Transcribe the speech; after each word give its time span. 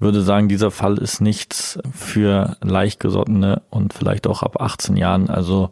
würde 0.00 0.22
sagen, 0.22 0.48
dieser 0.48 0.70
Fall 0.70 0.98
ist 0.98 1.20
nichts 1.20 1.78
für 1.92 2.56
Leichtgesottene 2.62 3.62
und 3.70 3.94
vielleicht 3.94 4.26
auch 4.26 4.42
ab 4.42 4.60
18 4.60 4.96
Jahren. 4.96 5.30
Also, 5.30 5.70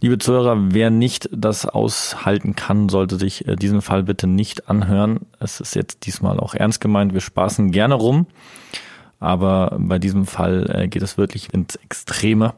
liebe 0.00 0.18
Zuhörer, 0.18 0.56
wer 0.72 0.90
nicht 0.90 1.28
das 1.32 1.66
aushalten 1.66 2.54
kann, 2.54 2.88
sollte 2.88 3.16
sich 3.16 3.48
äh, 3.48 3.56
diesen 3.56 3.82
Fall 3.82 4.02
bitte 4.02 4.26
nicht 4.26 4.68
anhören. 4.68 5.20
Es 5.40 5.60
ist 5.60 5.74
jetzt 5.74 6.06
diesmal 6.06 6.38
auch 6.38 6.54
ernst 6.54 6.80
gemeint. 6.80 7.14
Wir 7.14 7.20
spaßen 7.20 7.70
gerne 7.70 7.94
rum. 7.94 8.26
Aber 9.20 9.76
bei 9.78 9.98
diesem 9.98 10.26
Fall 10.26 10.68
äh, 10.68 10.88
geht 10.88 11.02
es 11.02 11.16
wirklich 11.16 11.54
ins 11.54 11.76
Extreme. 11.76 12.54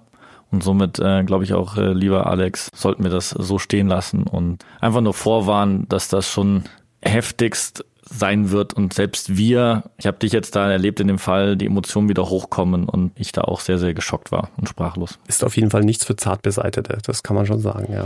Und 0.50 0.62
somit 0.62 0.98
äh, 0.98 1.22
glaube 1.24 1.44
ich 1.44 1.52
auch, 1.54 1.76
lieber 1.76 2.26
Alex, 2.26 2.70
sollten 2.74 3.02
wir 3.02 3.10
das 3.10 3.30
so 3.30 3.58
stehen 3.58 3.88
lassen 3.88 4.22
und 4.24 4.64
einfach 4.80 5.00
nur 5.00 5.14
vorwarnen, 5.14 5.88
dass 5.88 6.08
das 6.08 6.30
schon 6.30 6.64
heftigst 7.02 7.84
sein 8.08 8.50
wird 8.50 8.74
und 8.74 8.92
selbst 8.92 9.36
wir, 9.36 9.84
ich 9.98 10.06
habe 10.06 10.18
dich 10.18 10.32
jetzt 10.32 10.56
da 10.56 10.70
erlebt 10.70 11.00
in 11.00 11.08
dem 11.08 11.18
Fall, 11.18 11.56
die 11.56 11.66
Emotionen 11.66 12.08
wieder 12.08 12.28
hochkommen 12.28 12.88
und 12.88 13.12
ich 13.18 13.32
da 13.32 13.42
auch 13.42 13.60
sehr, 13.60 13.78
sehr 13.78 13.94
geschockt 13.94 14.32
war 14.32 14.50
und 14.56 14.68
sprachlos. 14.68 15.18
Ist 15.26 15.44
auf 15.44 15.56
jeden 15.56 15.70
Fall 15.70 15.82
nichts 15.82 16.04
für 16.04 16.16
Zartbeseitete, 16.16 16.98
das 17.04 17.22
kann 17.22 17.36
man 17.36 17.46
schon 17.46 17.60
sagen, 17.60 17.92
ja. 17.92 18.04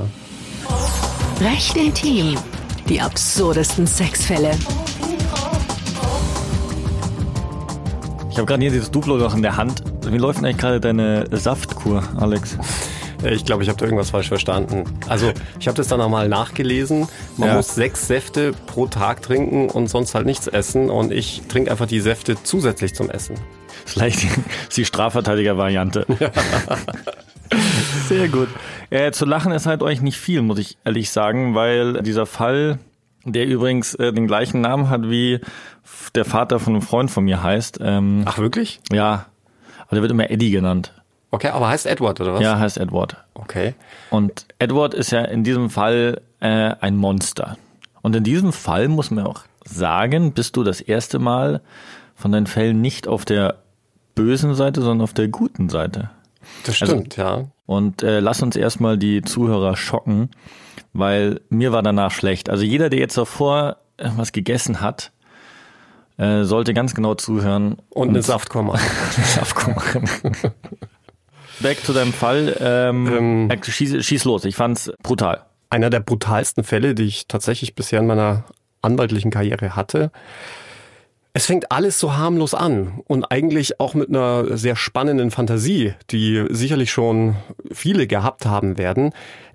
Recht 1.40 1.76
intim. 1.76 2.36
Die 2.88 3.00
absurdesten 3.00 3.86
Sexfälle. 3.86 4.52
Ich 8.30 8.38
habe 8.38 8.46
gerade 8.46 8.62
hier 8.62 8.70
dieses 8.70 8.90
Duplo 8.90 9.16
noch 9.18 9.34
in 9.34 9.42
der 9.42 9.56
Hand. 9.56 9.82
Wie 10.06 10.16
läuft 10.16 10.38
denn 10.38 10.46
eigentlich 10.46 10.58
gerade 10.58 10.80
deine 10.80 11.26
Saftkur, 11.32 12.02
Alex? 12.16 12.56
Äh, 13.22 13.34
ich 13.34 13.44
glaube, 13.44 13.62
ich 13.62 13.68
habe 13.68 13.78
da 13.78 13.84
irgendwas 13.84 14.10
falsch 14.10 14.28
verstanden. 14.28 14.84
Also 15.08 15.32
ich 15.60 15.68
habe 15.68 15.76
das 15.76 15.88
dann 15.88 15.98
nochmal 15.98 16.28
nachgelesen. 16.28 17.08
Man 17.36 17.48
ja. 17.48 17.54
muss 17.54 17.74
sechs 17.74 18.06
Säfte 18.06 18.52
pro 18.66 18.86
Tag 18.86 19.22
trinken 19.22 19.68
und 19.70 19.88
sonst 19.88 20.14
halt 20.14 20.26
nichts 20.26 20.46
essen. 20.46 20.90
Und 20.90 21.12
ich 21.12 21.42
trinke 21.48 21.70
einfach 21.70 21.86
die 21.86 22.00
Säfte 22.00 22.36
zusätzlich 22.42 22.94
zum 22.94 23.10
Essen. 23.10 23.36
Vielleicht 23.84 24.26
die 24.76 24.84
Strafverteidiger-Variante. 24.84 26.06
Ja. 26.20 26.30
Sehr 28.08 28.28
gut. 28.28 28.48
Äh, 28.90 29.10
zu 29.12 29.24
lachen 29.24 29.52
ist 29.52 29.64
halt 29.64 29.82
euch 29.82 30.02
nicht 30.02 30.18
viel, 30.18 30.42
muss 30.42 30.58
ich 30.58 30.76
ehrlich 30.84 31.10
sagen, 31.10 31.54
weil 31.54 32.02
dieser 32.02 32.26
Fall, 32.26 32.78
der 33.24 33.46
übrigens 33.46 33.94
äh, 33.94 34.12
den 34.12 34.26
gleichen 34.26 34.60
Namen 34.60 34.90
hat 34.90 35.08
wie 35.08 35.40
der 36.14 36.26
Vater 36.26 36.60
von 36.60 36.74
einem 36.74 36.82
Freund 36.82 37.10
von 37.10 37.24
mir 37.24 37.42
heißt. 37.42 37.78
Ähm, 37.80 38.22
Ach 38.26 38.38
wirklich? 38.38 38.80
Ja. 38.92 39.26
Aber 39.86 39.96
der 39.96 40.02
wird 40.02 40.12
immer 40.12 40.30
Eddie 40.30 40.50
genannt. 40.50 40.92
Okay, 41.30 41.48
aber 41.48 41.68
heißt 41.68 41.86
Edward 41.86 42.20
oder 42.20 42.34
was? 42.34 42.42
Ja, 42.42 42.58
heißt 42.58 42.78
Edward. 42.78 43.16
Okay. 43.34 43.74
Und 44.10 44.46
Edward 44.58 44.94
ist 44.94 45.10
ja 45.10 45.22
in 45.22 45.44
diesem 45.44 45.68
Fall 45.68 46.22
äh, 46.40 46.74
ein 46.80 46.96
Monster. 46.96 47.56
Und 48.00 48.16
in 48.16 48.24
diesem 48.24 48.52
Fall 48.52 48.88
muss 48.88 49.10
man 49.10 49.26
auch 49.26 49.42
sagen, 49.64 50.32
bist 50.32 50.56
du 50.56 50.64
das 50.64 50.80
erste 50.80 51.18
Mal 51.18 51.60
von 52.14 52.32
deinen 52.32 52.46
Fällen 52.46 52.80
nicht 52.80 53.06
auf 53.06 53.24
der 53.24 53.56
bösen 54.14 54.54
Seite, 54.54 54.80
sondern 54.80 55.02
auf 55.02 55.12
der 55.12 55.28
guten 55.28 55.68
Seite. 55.68 56.10
Das 56.64 56.80
also, 56.80 56.94
stimmt, 56.94 57.18
also, 57.18 57.40
ja. 57.40 57.44
Und 57.66 58.02
äh, 58.02 58.20
lass 58.20 58.42
uns 58.42 58.56
erstmal 58.56 58.96
die 58.96 59.22
Zuhörer 59.22 59.76
schocken, 59.76 60.30
weil 60.94 61.40
mir 61.50 61.72
war 61.72 61.82
danach 61.82 62.10
schlecht. 62.10 62.48
Also 62.48 62.64
jeder, 62.64 62.88
der 62.88 62.98
jetzt 62.98 63.18
davor 63.18 63.76
was 63.98 64.32
gegessen 64.32 64.80
hat, 64.80 65.12
äh, 66.16 66.44
sollte 66.44 66.74
ganz 66.74 66.94
genau 66.94 67.14
zuhören. 67.14 67.76
Und, 67.90 68.08
und 68.08 68.08
eine 68.10 68.22
Saftkur 68.22 68.62
machen. 68.62 68.88
Saftkur 69.24 69.74
machen. 69.74 70.54
Back 71.60 71.84
zu 71.84 71.92
deinem 71.92 72.12
Fall. 72.12 72.56
Ähm, 72.60 73.06
ähm, 73.06 73.50
äh, 73.50 73.58
schieß, 73.62 74.04
schieß 74.04 74.24
los, 74.24 74.44
ich 74.44 74.56
fand's 74.56 74.90
brutal. 75.02 75.42
Einer 75.70 75.90
der 75.90 76.00
brutalsten 76.00 76.64
Fälle, 76.64 76.94
die 76.94 77.04
ich 77.04 77.26
tatsächlich 77.28 77.74
bisher 77.74 78.00
in 78.00 78.06
meiner 78.06 78.44
anwaltlichen 78.82 79.30
Karriere 79.30 79.76
hatte. 79.76 80.10
Es 81.32 81.46
fängt 81.46 81.70
alles 81.70 82.00
so 82.00 82.16
harmlos 82.16 82.54
an 82.54 83.00
und 83.06 83.24
eigentlich 83.30 83.80
auch 83.80 83.94
mit 83.94 84.08
einer 84.08 84.56
sehr 84.56 84.76
spannenden 84.76 85.30
Fantasie, 85.30 85.94
die 86.10 86.44
sicherlich 86.48 86.90
schon 86.90 87.36
viele 87.70 88.06
gehabt 88.06 88.46
haben 88.46 88.78
werden, 88.78 89.12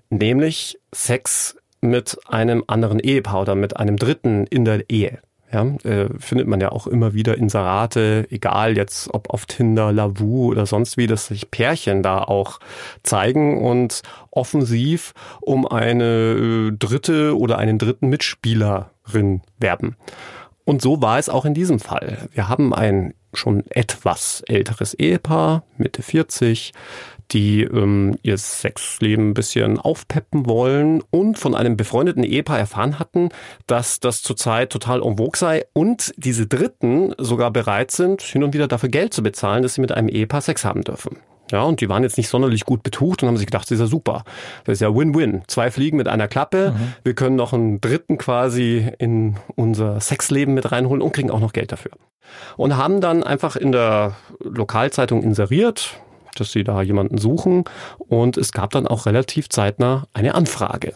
nämlich 0.08 0.78
Sex 0.94 1.56
mit 1.80 2.16
einem 2.26 2.64
anderen 2.66 3.00
Ehepaar 3.00 3.42
oder 3.42 3.54
mit 3.54 3.76
einem 3.76 3.96
Dritten 3.96 4.46
in 4.46 4.64
der 4.64 4.88
Ehe. 4.88 5.18
Ja, 5.54 5.62
äh, 5.84 6.08
findet 6.18 6.48
man 6.48 6.60
ja 6.60 6.72
auch 6.72 6.88
immer 6.88 7.14
wieder 7.14 7.38
Inserate, 7.38 8.26
egal 8.30 8.76
jetzt 8.76 9.14
ob 9.14 9.30
auf 9.30 9.46
Tinder, 9.46 9.92
Lavu 9.92 10.50
oder 10.50 10.66
sonst 10.66 10.96
wie, 10.96 11.06
dass 11.06 11.28
sich 11.28 11.52
Pärchen 11.52 12.02
da 12.02 12.18
auch 12.18 12.58
zeigen 13.04 13.62
und 13.62 14.02
offensiv 14.32 15.14
um 15.40 15.64
eine 15.64 16.72
äh, 16.72 16.72
dritte 16.76 17.38
oder 17.38 17.56
einen 17.56 17.78
dritten 17.78 18.08
Mitspielerin 18.08 19.42
werben. 19.60 19.94
Und 20.64 20.82
so 20.82 21.00
war 21.00 21.20
es 21.20 21.28
auch 21.28 21.44
in 21.44 21.54
diesem 21.54 21.78
Fall. 21.78 22.28
Wir 22.32 22.48
haben 22.48 22.74
ein 22.74 23.14
schon 23.32 23.62
etwas 23.70 24.42
älteres 24.48 24.94
Ehepaar, 24.94 25.62
Mitte 25.76 26.02
40, 26.02 26.72
die 27.32 27.62
ähm, 27.62 28.16
ihr 28.22 28.38
Sexleben 28.38 29.30
ein 29.30 29.34
bisschen 29.34 29.78
aufpeppen 29.78 30.46
wollen 30.46 31.02
und 31.10 31.38
von 31.38 31.54
einem 31.54 31.76
befreundeten 31.76 32.22
Ehepaar 32.22 32.58
erfahren 32.58 32.98
hatten, 32.98 33.30
dass 33.66 34.00
das 34.00 34.22
zurzeit 34.22 34.70
total 34.70 35.02
en 35.02 35.16
vogue 35.16 35.36
sei 35.36 35.64
und 35.72 36.12
diese 36.16 36.46
Dritten 36.46 37.14
sogar 37.18 37.50
bereit 37.50 37.90
sind, 37.90 38.22
hin 38.22 38.44
und 38.44 38.54
wieder 38.54 38.68
dafür 38.68 38.88
Geld 38.88 39.14
zu 39.14 39.22
bezahlen, 39.22 39.62
dass 39.62 39.74
sie 39.74 39.80
mit 39.80 39.92
einem 39.92 40.08
Ehepaar 40.08 40.40
Sex 40.40 40.64
haben 40.64 40.82
dürfen. 40.82 41.16
Ja, 41.50 41.62
und 41.62 41.80
die 41.80 41.88
waren 41.88 42.02
jetzt 42.02 42.16
nicht 42.16 42.28
sonderlich 42.28 42.64
gut 42.64 42.82
betucht 42.82 43.22
und 43.22 43.28
haben 43.28 43.36
sich 43.36 43.46
gedacht, 43.46 43.64
das 43.64 43.72
ist 43.72 43.80
ja 43.80 43.86
super. 43.86 44.24
Das 44.64 44.74
ist 44.74 44.80
ja 44.80 44.94
Win-Win. 44.94 45.42
Zwei 45.46 45.70
Fliegen 45.70 45.96
mit 45.98 46.08
einer 46.08 46.26
Klappe. 46.26 46.72
Mhm. 46.72 46.94
Wir 47.04 47.14
können 47.14 47.36
noch 47.36 47.52
einen 47.52 47.80
dritten 47.80 48.16
quasi 48.16 48.90
in 48.98 49.36
unser 49.54 50.00
Sexleben 50.00 50.54
mit 50.54 50.72
reinholen 50.72 51.02
und 51.02 51.12
kriegen 51.12 51.30
auch 51.30 51.40
noch 51.40 51.52
Geld 51.52 51.70
dafür. 51.70 51.92
Und 52.56 52.76
haben 52.76 53.00
dann 53.00 53.22
einfach 53.22 53.56
in 53.56 53.72
der 53.72 54.16
Lokalzeitung 54.40 55.22
inseriert, 55.22 56.00
dass 56.34 56.52
sie 56.52 56.64
da 56.64 56.82
jemanden 56.82 57.18
suchen. 57.18 57.64
Und 57.98 58.36
es 58.36 58.52
gab 58.52 58.70
dann 58.70 58.86
auch 58.86 59.06
relativ 59.06 59.48
zeitnah 59.48 60.06
eine 60.12 60.34
Anfrage. 60.34 60.94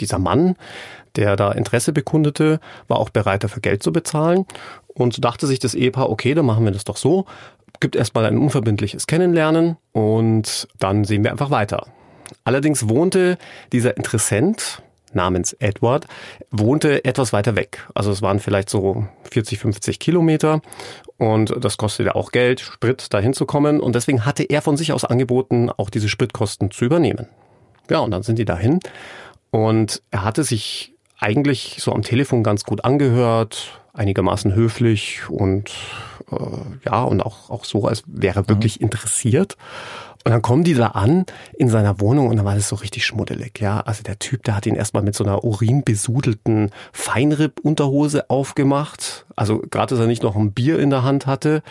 Dieser 0.00 0.18
Mann, 0.18 0.56
der 1.16 1.36
da 1.36 1.52
Interesse 1.52 1.92
bekundete, 1.92 2.60
war 2.88 2.98
auch 2.98 3.10
bereit, 3.10 3.44
dafür 3.44 3.62
Geld 3.62 3.82
zu 3.82 3.92
bezahlen. 3.92 4.46
Und 4.86 5.14
so 5.14 5.20
dachte 5.20 5.46
sich 5.46 5.58
das 5.58 5.74
Ehepaar, 5.74 6.10
okay, 6.10 6.34
dann 6.34 6.46
machen 6.46 6.64
wir 6.64 6.72
das 6.72 6.84
doch 6.84 6.96
so. 6.96 7.26
Gibt 7.80 7.96
erstmal 7.96 8.24
ein 8.24 8.38
unverbindliches 8.38 9.06
Kennenlernen 9.06 9.76
und 9.92 10.68
dann 10.78 11.04
sehen 11.04 11.24
wir 11.24 11.30
einfach 11.30 11.50
weiter. 11.50 11.86
Allerdings 12.44 12.88
wohnte 12.88 13.38
dieser 13.72 13.96
Interessent 13.96 14.82
namens 15.12 15.52
Edward, 15.54 16.06
wohnte 16.50 17.04
etwas 17.04 17.32
weiter 17.32 17.56
weg. 17.56 17.86
Also 17.94 18.10
es 18.10 18.22
waren 18.22 18.38
vielleicht 18.38 18.70
so 18.70 19.06
40, 19.30 19.58
50 19.58 19.98
Kilometer 19.98 20.60
und 21.18 21.54
das 21.60 21.76
kostete 21.76 22.14
auch 22.14 22.32
Geld, 22.32 22.60
Sprit, 22.60 23.12
dahin 23.12 23.32
zu 23.32 23.46
kommen. 23.46 23.80
Und 23.80 23.94
deswegen 23.94 24.24
hatte 24.24 24.42
er 24.44 24.62
von 24.62 24.76
sich 24.76 24.92
aus 24.92 25.04
angeboten, 25.04 25.70
auch 25.70 25.90
diese 25.90 26.08
Spritkosten 26.08 26.70
zu 26.70 26.84
übernehmen. 26.84 27.28
Ja, 27.90 28.00
und 28.00 28.10
dann 28.10 28.22
sind 28.22 28.38
die 28.38 28.44
dahin. 28.44 28.80
Und 29.50 30.02
er 30.10 30.24
hatte 30.24 30.44
sich 30.44 30.92
eigentlich 31.18 31.78
so 31.80 31.92
am 31.92 32.02
Telefon 32.02 32.42
ganz 32.42 32.64
gut 32.64 32.84
angehört, 32.84 33.80
einigermaßen 33.94 34.54
höflich 34.54 35.22
und 35.30 35.70
äh, 36.30 36.36
ja, 36.84 37.02
und 37.04 37.22
auch, 37.22 37.48
auch 37.50 37.64
so, 37.64 37.86
als 37.86 38.02
wäre 38.06 38.40
er 38.40 38.48
wirklich 38.48 38.80
mhm. 38.80 38.86
interessiert. 38.86 39.56
Und 40.26 40.32
dann 40.32 40.42
kommen 40.42 40.64
die 40.64 40.74
da 40.74 40.88
an 40.88 41.24
in 41.56 41.68
seiner 41.68 42.00
Wohnung 42.00 42.26
und 42.26 42.36
dann 42.36 42.44
war 42.44 42.56
das 42.56 42.68
so 42.68 42.74
richtig 42.74 43.06
schmuddelig, 43.06 43.60
ja. 43.60 43.78
Also 43.82 44.02
der 44.02 44.18
Typ, 44.18 44.42
der 44.42 44.56
hat 44.56 44.66
ihn 44.66 44.74
erstmal 44.74 45.04
mit 45.04 45.14
so 45.14 45.22
einer 45.22 45.44
urinbesudelten 45.44 46.72
Feinripp-Unterhose 46.90 48.28
aufgemacht. 48.28 49.24
Also 49.36 49.62
gerade, 49.70 49.94
dass 49.94 50.00
er 50.00 50.08
nicht 50.08 50.24
noch 50.24 50.34
ein 50.34 50.50
Bier 50.50 50.80
in 50.80 50.90
der 50.90 51.04
Hand 51.04 51.26
hatte. 51.26 51.62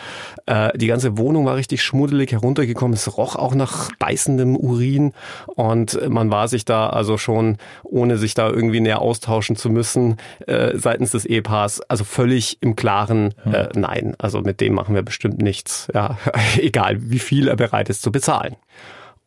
Äh, 0.46 0.70
die 0.78 0.86
ganze 0.86 1.18
Wohnung 1.18 1.44
war 1.44 1.56
richtig 1.56 1.82
schmuddelig 1.82 2.32
heruntergekommen. 2.32 2.94
Es 2.94 3.18
roch 3.18 3.36
auch 3.36 3.54
nach 3.54 3.90
beißendem 3.98 4.56
Urin 4.56 5.12
und 5.56 6.08
man 6.08 6.30
war 6.30 6.48
sich 6.48 6.64
da 6.64 6.88
also 6.88 7.18
schon, 7.18 7.58
ohne 7.82 8.16
sich 8.16 8.32
da 8.32 8.48
irgendwie 8.48 8.80
näher 8.80 9.02
austauschen 9.02 9.56
zu 9.56 9.68
müssen, 9.68 10.16
äh, 10.46 10.78
seitens 10.78 11.10
des 11.10 11.26
Ehepaars, 11.26 11.82
also 11.90 12.04
völlig 12.04 12.56
im 12.62 12.74
Klaren, 12.74 13.34
äh, 13.44 13.68
nein, 13.74 14.14
also 14.16 14.40
mit 14.40 14.62
dem 14.62 14.72
machen 14.72 14.94
wir 14.94 15.02
bestimmt 15.02 15.42
nichts. 15.42 15.88
Ja, 15.92 16.16
egal, 16.56 16.96
wie 17.00 17.18
viel 17.18 17.48
er 17.48 17.56
bereit 17.56 17.90
ist 17.90 18.00
zu 18.00 18.10
bezahlen 18.10 18.45
zahlen. 18.46 18.56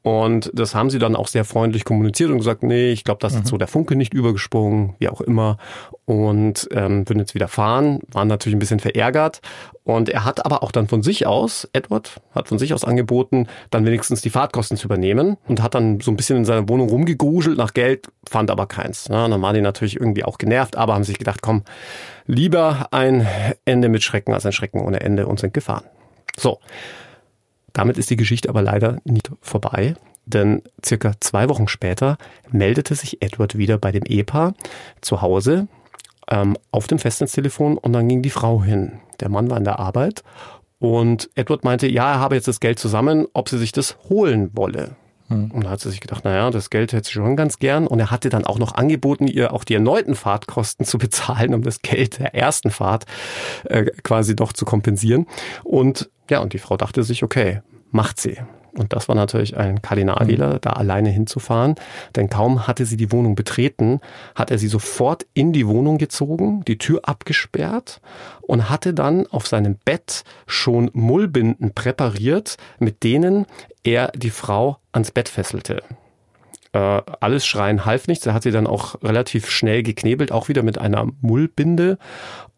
Und 0.01 0.50
das 0.54 0.75
haben 0.75 0.89
sie 0.89 0.98
dann 0.98 1.18
auch 1.18 1.27
sehr 1.27 1.44
freundlich 1.44 1.83
kommuniziert 1.83 2.31
und 2.31 2.38
gesagt, 2.38 2.63
nee, 2.63 2.89
ich 2.92 3.04
glaube, 3.04 3.19
das 3.19 3.33
ist 3.33 3.44
mhm. 3.44 3.48
so 3.48 3.57
der 3.57 3.68
Funke 3.68 3.98
nicht 3.98 4.13
übergesprungen, 4.13 4.95
wie 4.98 5.10
auch 5.10 5.19
immer. 5.19 5.57
Und 6.06 6.69
ähm, 6.71 7.07
würden 7.07 7.19
jetzt 7.19 7.36
wieder 7.36 7.50
fahren, 7.50 8.00
waren 8.10 8.30
natürlich 8.30 8.56
ein 8.56 8.60
bisschen 8.60 8.80
verärgert. 8.80 9.42
Und 9.83 10.07
er 10.07 10.24
hat 10.24 10.45
aber 10.45 10.63
auch 10.63 10.71
dann 10.71 10.88
von 10.88 11.04
sich 11.04 11.27
aus, 11.27 11.68
Edward 11.74 12.21
hat 12.33 12.48
von 12.48 12.57
sich 12.57 12.74
aus 12.74 12.86
angeboten, 12.86 13.48
dann 13.71 13.86
wenigstens 13.86 14.21
die 14.21 14.30
Fahrtkosten 14.30 14.77
zu 14.77 14.88
übernehmen 14.88 15.36
und 15.50 15.62
hat 15.62 15.75
dann 15.75 16.00
so 16.00 16.12
ein 16.12 16.16
bisschen 16.16 16.38
in 16.38 16.45
seiner 16.45 16.69
Wohnung 16.69 16.88
rumgegruschelt 16.88 17.57
nach 17.57 17.74
Geld, 17.74 18.07
fand 18.27 18.51
aber 18.51 18.68
keins. 18.68 19.10
Ja, 19.10 19.27
dann 19.27 19.42
waren 19.42 19.56
die 19.56 19.62
natürlich 19.62 19.98
irgendwie 19.98 20.24
auch 20.24 20.38
genervt, 20.38 20.77
aber 20.77 20.94
haben 20.94 21.04
sich 21.04 21.19
gedacht, 21.19 21.42
komm, 21.42 21.63
lieber 22.25 22.88
ein 22.92 23.27
Ende 23.66 23.89
mit 23.89 24.01
Schrecken 24.01 24.33
als 24.33 24.45
ein 24.45 24.54
Schrecken 24.54 24.80
ohne 24.80 25.01
Ende 25.01 25.27
und 25.27 25.42
sind 25.42 25.54
gefahren. 25.54 25.83
So. 26.38 26.60
Damit 27.79 27.97
ist 27.97 28.09
die 28.09 28.17
Geschichte 28.17 28.49
aber 28.49 28.61
leider 28.61 28.97
nicht 29.05 29.31
vorbei, 29.39 29.95
denn 30.25 30.63
circa 30.85 31.13
zwei 31.21 31.47
Wochen 31.47 31.69
später 31.69 32.17
meldete 32.51 32.93
sich 32.93 33.21
Edward 33.21 33.57
wieder 33.57 33.77
bei 33.77 33.93
dem 33.93 34.03
Ehepaar 34.03 34.53
zu 34.99 35.21
Hause 35.21 35.69
ähm, 36.29 36.57
auf 36.71 36.87
dem 36.87 36.99
Festnetztelefon 36.99 37.77
und 37.77 37.93
dann 37.93 38.09
ging 38.09 38.21
die 38.21 38.31
Frau 38.31 38.61
hin. 38.61 38.99
Der 39.21 39.29
Mann 39.29 39.49
war 39.49 39.55
in 39.55 39.63
der 39.63 39.79
Arbeit 39.79 40.23
Und 40.79 41.29
Edward 41.35 41.63
meinte, 41.63 41.87
ja, 41.87 42.11
er 42.15 42.19
habe 42.19 42.35
jetzt 42.35 42.49
das 42.49 42.59
Geld 42.59 42.79
zusammen, 42.79 43.27
ob 43.31 43.47
sie 43.47 43.57
sich 43.57 43.71
das 43.71 43.95
holen 44.09 44.51
wolle. 44.57 44.97
Hm. 45.29 45.49
Und 45.51 45.63
da 45.63 45.69
hat 45.69 45.79
sie 45.79 45.89
sich 45.89 46.01
gedacht, 46.01 46.25
naja, 46.25 46.49
das 46.51 46.69
Geld 46.69 46.91
hätte 46.91 47.07
sie 47.07 47.13
schon 47.13 47.37
ganz 47.37 47.59
gern. 47.59 47.87
Und 47.87 48.01
er 48.01 48.11
hatte 48.11 48.27
dann 48.27 48.43
auch 48.43 48.59
noch 48.59 48.75
angeboten, 48.75 49.25
ihr 49.25 49.53
auch 49.53 49.63
die 49.63 49.75
erneuten 49.75 50.15
Fahrtkosten 50.15 50.85
zu 50.85 50.97
bezahlen, 50.99 51.53
um 51.53 51.61
das 51.61 51.81
Geld 51.81 52.19
der 52.19 52.35
ersten 52.35 52.71
Fahrt 52.71 53.05
äh, 53.63 53.85
quasi 54.03 54.35
doch 54.35 54.51
zu 54.51 54.65
kompensieren. 54.65 55.27
Und 55.63 56.09
ja, 56.29 56.39
und 56.39 56.53
die 56.53 56.59
Frau 56.59 56.77
dachte 56.77 57.03
sich, 57.03 57.23
okay, 57.23 57.61
macht 57.91 58.19
sie. 58.19 58.37
Und 58.73 58.93
das 58.93 59.07
war 59.07 59.15
natürlich 59.15 59.57
ein 59.57 59.81
Kardinalfehler, 59.81 60.55
mhm. 60.55 60.61
da 60.61 60.71
alleine 60.71 61.09
hinzufahren. 61.09 61.75
Denn 62.15 62.29
kaum 62.29 62.67
hatte 62.67 62.85
sie 62.85 62.97
die 62.97 63.11
Wohnung 63.11 63.35
betreten, 63.35 63.99
hat 64.35 64.51
er 64.51 64.57
sie 64.57 64.67
sofort 64.67 65.25
in 65.33 65.53
die 65.53 65.67
Wohnung 65.67 65.97
gezogen, 65.97 66.63
die 66.65 66.77
Tür 66.77 67.01
abgesperrt 67.03 67.99
und 68.41 68.69
hatte 68.69 68.93
dann 68.93 69.27
auf 69.27 69.47
seinem 69.47 69.75
Bett 69.83 70.23
schon 70.45 70.91
Mullbinden 70.93 71.73
präpariert, 71.73 72.57
mit 72.79 73.03
denen 73.03 73.45
er 73.83 74.11
die 74.15 74.29
Frau 74.29 74.77
ans 74.91 75.11
Bett 75.11 75.29
fesselte. 75.29 75.81
Äh, 76.71 77.01
alles 77.19 77.47
Schreien 77.47 77.85
half 77.85 78.07
nichts. 78.07 78.25
Er 78.27 78.33
hat 78.33 78.43
sie 78.43 78.51
dann 78.51 78.67
auch 78.67 79.01
relativ 79.01 79.49
schnell 79.49 79.81
geknebelt, 79.81 80.31
auch 80.31 80.49
wieder 80.49 80.61
mit 80.61 80.77
einer 80.77 81.07
Mullbinde 81.21 81.97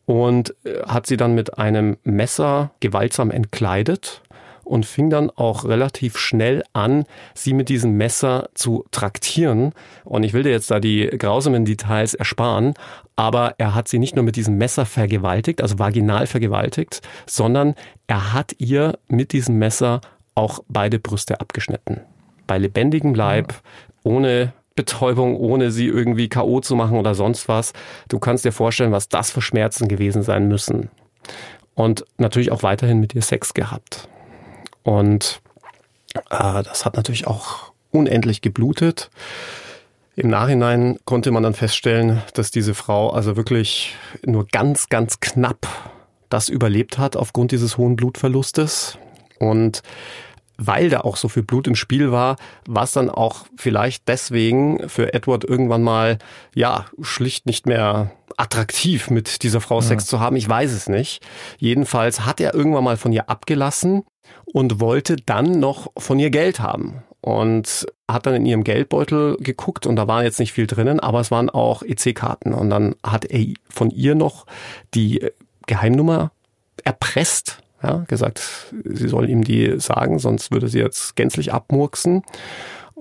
und 0.05 0.55
äh, 0.63 0.81
hat 0.83 1.07
sie 1.07 1.17
dann 1.17 1.35
mit 1.35 1.57
einem 1.57 1.97
Messer 2.03 2.71
gewaltsam 2.79 3.31
entkleidet 3.31 4.21
und 4.63 4.85
fing 4.85 5.09
dann 5.09 5.29
auch 5.29 5.65
relativ 5.65 6.17
schnell 6.17 6.63
an, 6.73 7.03
sie 7.33 7.53
mit 7.53 7.69
diesem 7.69 7.97
Messer 7.97 8.49
zu 8.53 8.85
traktieren. 8.91 9.73
Und 10.05 10.23
ich 10.23 10.33
will 10.33 10.43
dir 10.43 10.51
jetzt 10.51 10.71
da 10.71 10.79
die 10.79 11.07
grausamen 11.07 11.65
Details 11.65 12.13
ersparen, 12.13 12.73
aber 13.15 13.55
er 13.57 13.75
hat 13.75 13.87
sie 13.87 13.99
nicht 13.99 14.15
nur 14.15 14.23
mit 14.23 14.35
diesem 14.35 14.57
Messer 14.57 14.85
vergewaltigt, 14.85 15.61
also 15.61 15.77
vaginal 15.77 16.25
vergewaltigt, 16.25 17.01
sondern 17.25 17.75
er 18.07 18.33
hat 18.33 18.55
ihr 18.59 18.97
mit 19.07 19.33
diesem 19.33 19.57
Messer 19.57 20.01
auch 20.35 20.59
beide 20.69 20.99
Brüste 20.99 21.41
abgeschnitten. 21.41 21.99
Bei 22.47 22.57
lebendigem 22.57 23.13
Leib, 23.13 23.53
ohne 24.03 24.53
Betäubung, 24.75 25.35
ohne 25.35 25.71
sie 25.71 25.87
irgendwie 25.87 26.29
K.O. 26.29 26.61
zu 26.61 26.75
machen 26.75 26.97
oder 26.97 27.13
sonst 27.15 27.47
was. 27.47 27.73
Du 28.07 28.19
kannst 28.19 28.45
dir 28.45 28.51
vorstellen, 28.51 28.91
was 28.91 29.09
das 29.09 29.31
für 29.31 29.41
Schmerzen 29.41 29.87
gewesen 29.87 30.23
sein 30.23 30.47
müssen. 30.47 30.89
Und 31.75 32.05
natürlich 32.17 32.51
auch 32.51 32.63
weiterhin 32.63 32.99
mit 32.99 33.15
ihr 33.15 33.21
Sex 33.21 33.53
gehabt. 33.53 34.07
Und 34.83 35.41
äh, 36.29 36.63
das 36.63 36.85
hat 36.85 36.95
natürlich 36.95 37.27
auch 37.27 37.71
unendlich 37.91 38.41
geblutet. 38.41 39.09
Im 40.15 40.29
Nachhinein 40.29 40.99
konnte 41.05 41.31
man 41.31 41.43
dann 41.43 41.53
feststellen, 41.53 42.21
dass 42.33 42.51
diese 42.51 42.73
Frau 42.73 43.11
also 43.11 43.35
wirklich 43.37 43.95
nur 44.25 44.45
ganz, 44.47 44.89
ganz 44.89 45.19
knapp 45.19 45.67
das 46.29 46.49
überlebt 46.49 46.97
hat 46.97 47.15
aufgrund 47.15 47.51
dieses 47.51 47.77
hohen 47.77 47.95
Blutverlustes. 47.95 48.97
Und 49.39 49.81
weil 50.63 50.89
da 50.89 51.01
auch 51.01 51.17
so 51.17 51.27
viel 51.27 51.43
Blut 51.43 51.67
im 51.67 51.75
Spiel 51.75 52.11
war, 52.11 52.35
war 52.67 52.83
es 52.83 52.91
dann 52.91 53.09
auch 53.09 53.45
vielleicht 53.57 54.07
deswegen 54.07 54.87
für 54.87 55.13
Edward 55.13 55.43
irgendwann 55.43 55.81
mal, 55.81 56.19
ja, 56.53 56.85
schlicht 57.01 57.47
nicht 57.47 57.65
mehr 57.65 58.11
attraktiv 58.37 59.09
mit 59.09 59.43
dieser 59.43 59.59
Frau 59.59 59.81
Sex 59.81 60.05
zu 60.05 60.19
haben. 60.19 60.35
Ich 60.35 60.47
weiß 60.47 60.71
es 60.71 60.87
nicht. 60.87 61.25
Jedenfalls 61.57 62.25
hat 62.25 62.39
er 62.39 62.53
irgendwann 62.53 62.83
mal 62.83 62.97
von 62.97 63.11
ihr 63.11 63.29
abgelassen 63.29 64.03
und 64.45 64.79
wollte 64.79 65.15
dann 65.15 65.59
noch 65.59 65.91
von 65.97 66.19
ihr 66.19 66.29
Geld 66.29 66.59
haben 66.59 67.03
und 67.21 67.87
hat 68.07 68.25
dann 68.25 68.35
in 68.35 68.45
ihrem 68.45 68.63
Geldbeutel 68.63 69.37
geguckt 69.37 69.85
und 69.87 69.95
da 69.95 70.07
war 70.07 70.23
jetzt 70.23 70.39
nicht 70.39 70.53
viel 70.53 70.67
drinnen, 70.67 70.99
aber 70.99 71.19
es 71.19 71.31
waren 71.31 71.49
auch 71.49 71.83
EC-Karten 71.83 72.53
und 72.53 72.69
dann 72.69 72.95
hat 73.03 73.25
er 73.25 73.53
von 73.69 73.89
ihr 73.89 74.15
noch 74.15 74.45
die 74.93 75.27
Geheimnummer 75.67 76.31
erpresst, 76.83 77.60
ja, 77.83 78.03
gesagt, 78.07 78.41
sie 78.83 79.07
soll 79.07 79.29
ihm 79.29 79.43
die 79.43 79.79
sagen, 79.79 80.19
sonst 80.19 80.51
würde 80.51 80.67
sie 80.67 80.79
jetzt 80.79 81.15
gänzlich 81.15 81.51
abmurksen 81.53 82.23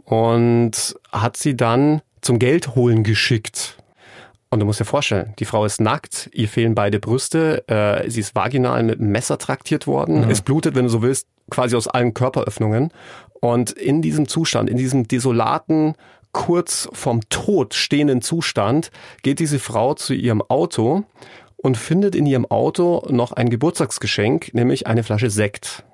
und 0.05 0.97
hat 1.12 1.37
sie 1.37 1.56
dann 1.56 2.03
zum 2.21 2.38
Geld 2.38 2.75
holen 2.75 3.05
geschickt. 3.05 3.77
Und 4.50 4.59
du 4.59 4.67
musst 4.67 4.81
dir 4.81 4.85
vorstellen, 4.85 5.32
die 5.38 5.44
Frau 5.44 5.65
ist 5.65 5.81
nackt, 5.81 6.29
ihr 6.32 6.49
fehlen 6.49 6.75
beide 6.75 6.99
Brüste, 6.99 7.67
äh, 7.69 8.11
sie 8.11 8.21
ist 8.21 8.35
vaginal 8.35 8.82
mit 8.82 8.99
einem 8.99 9.12
Messer 9.12 9.38
traktiert 9.38 9.87
worden, 9.87 10.25
mhm. 10.25 10.31
es 10.31 10.43
blutet, 10.43 10.75
wenn 10.75 10.85
du 10.85 10.91
so 10.91 11.03
willst, 11.03 11.29
quasi 11.50 11.76
aus 11.76 11.87
allen 11.87 12.15
Körperöffnungen. 12.15 12.91
Und 13.41 13.71
in 13.71 14.03
diesem 14.03 14.26
Zustand, 14.26 14.69
in 14.69 14.76
diesem 14.76 15.06
desolaten, 15.06 15.94
kurz 16.33 16.88
vom 16.93 17.21
Tod 17.29 17.75
stehenden 17.75 18.23
Zustand, 18.23 18.91
geht 19.23 19.38
diese 19.38 19.59
Frau 19.59 19.94
zu 19.94 20.15
ihrem 20.15 20.43
Auto 20.43 21.05
und 21.62 21.77
findet 21.77 22.15
in 22.15 22.27
ihrem 22.27 22.47
Auto 22.47 23.07
noch 23.11 23.33
ein 23.33 23.51
Geburtstagsgeschenk, 23.51 24.55
nämlich 24.55 24.87
eine 24.87 25.03
Flasche 25.03 25.31
Sekt. 25.31 25.85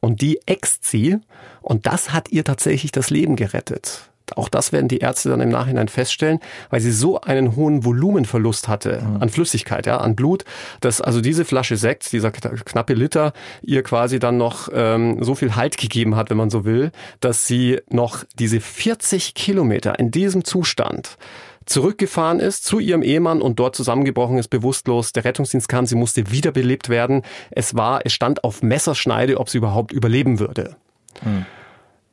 Und 0.00 0.22
die 0.22 0.40
äxt 0.46 0.84
sie 0.84 1.18
und 1.60 1.86
das 1.86 2.12
hat 2.12 2.30
ihr 2.30 2.44
tatsächlich 2.44 2.90
das 2.90 3.10
Leben 3.10 3.36
gerettet. 3.36 4.10
Auch 4.36 4.48
das 4.48 4.72
werden 4.72 4.88
die 4.88 4.98
Ärzte 4.98 5.28
dann 5.28 5.40
im 5.40 5.48
Nachhinein 5.48 5.88
feststellen, 5.88 6.38
weil 6.70 6.80
sie 6.80 6.92
so 6.92 7.20
einen 7.20 7.56
hohen 7.56 7.84
Volumenverlust 7.84 8.68
hatte 8.68 9.02
mhm. 9.02 9.22
an 9.22 9.28
Flüssigkeit, 9.28 9.86
ja, 9.86 9.98
an 9.98 10.14
Blut, 10.14 10.44
dass 10.80 11.00
also 11.00 11.20
diese 11.20 11.44
Flasche 11.44 11.76
Sekt, 11.76 12.12
dieser 12.12 12.30
knappe 12.30 12.94
Liter, 12.94 13.32
ihr 13.62 13.82
quasi 13.82 14.18
dann 14.18 14.36
noch 14.36 14.68
ähm, 14.72 15.22
so 15.22 15.34
viel 15.34 15.56
Halt 15.56 15.78
gegeben 15.78 16.16
hat, 16.16 16.30
wenn 16.30 16.36
man 16.36 16.50
so 16.50 16.64
will, 16.64 16.92
dass 17.20 17.46
sie 17.46 17.80
noch 17.88 18.24
diese 18.38 18.60
40 18.60 19.34
Kilometer 19.34 19.98
in 19.98 20.10
diesem 20.10 20.44
Zustand 20.44 21.18
zurückgefahren 21.66 22.40
ist 22.40 22.64
zu 22.64 22.78
ihrem 22.78 23.02
Ehemann 23.02 23.42
und 23.42 23.58
dort 23.58 23.76
zusammengebrochen 23.76 24.38
ist, 24.38 24.48
bewusstlos. 24.48 25.12
Der 25.12 25.24
Rettungsdienst 25.24 25.68
kam, 25.68 25.86
sie 25.86 25.94
musste 25.94 26.30
wiederbelebt 26.30 26.88
werden. 26.88 27.22
Es 27.50 27.74
war, 27.74 28.00
es 28.04 28.12
stand 28.12 28.44
auf 28.44 28.62
Messerschneide, 28.62 29.38
ob 29.38 29.48
sie 29.48 29.58
überhaupt 29.58 29.92
überleben 29.92 30.40
würde. 30.40 30.76
Hm. 31.22 31.46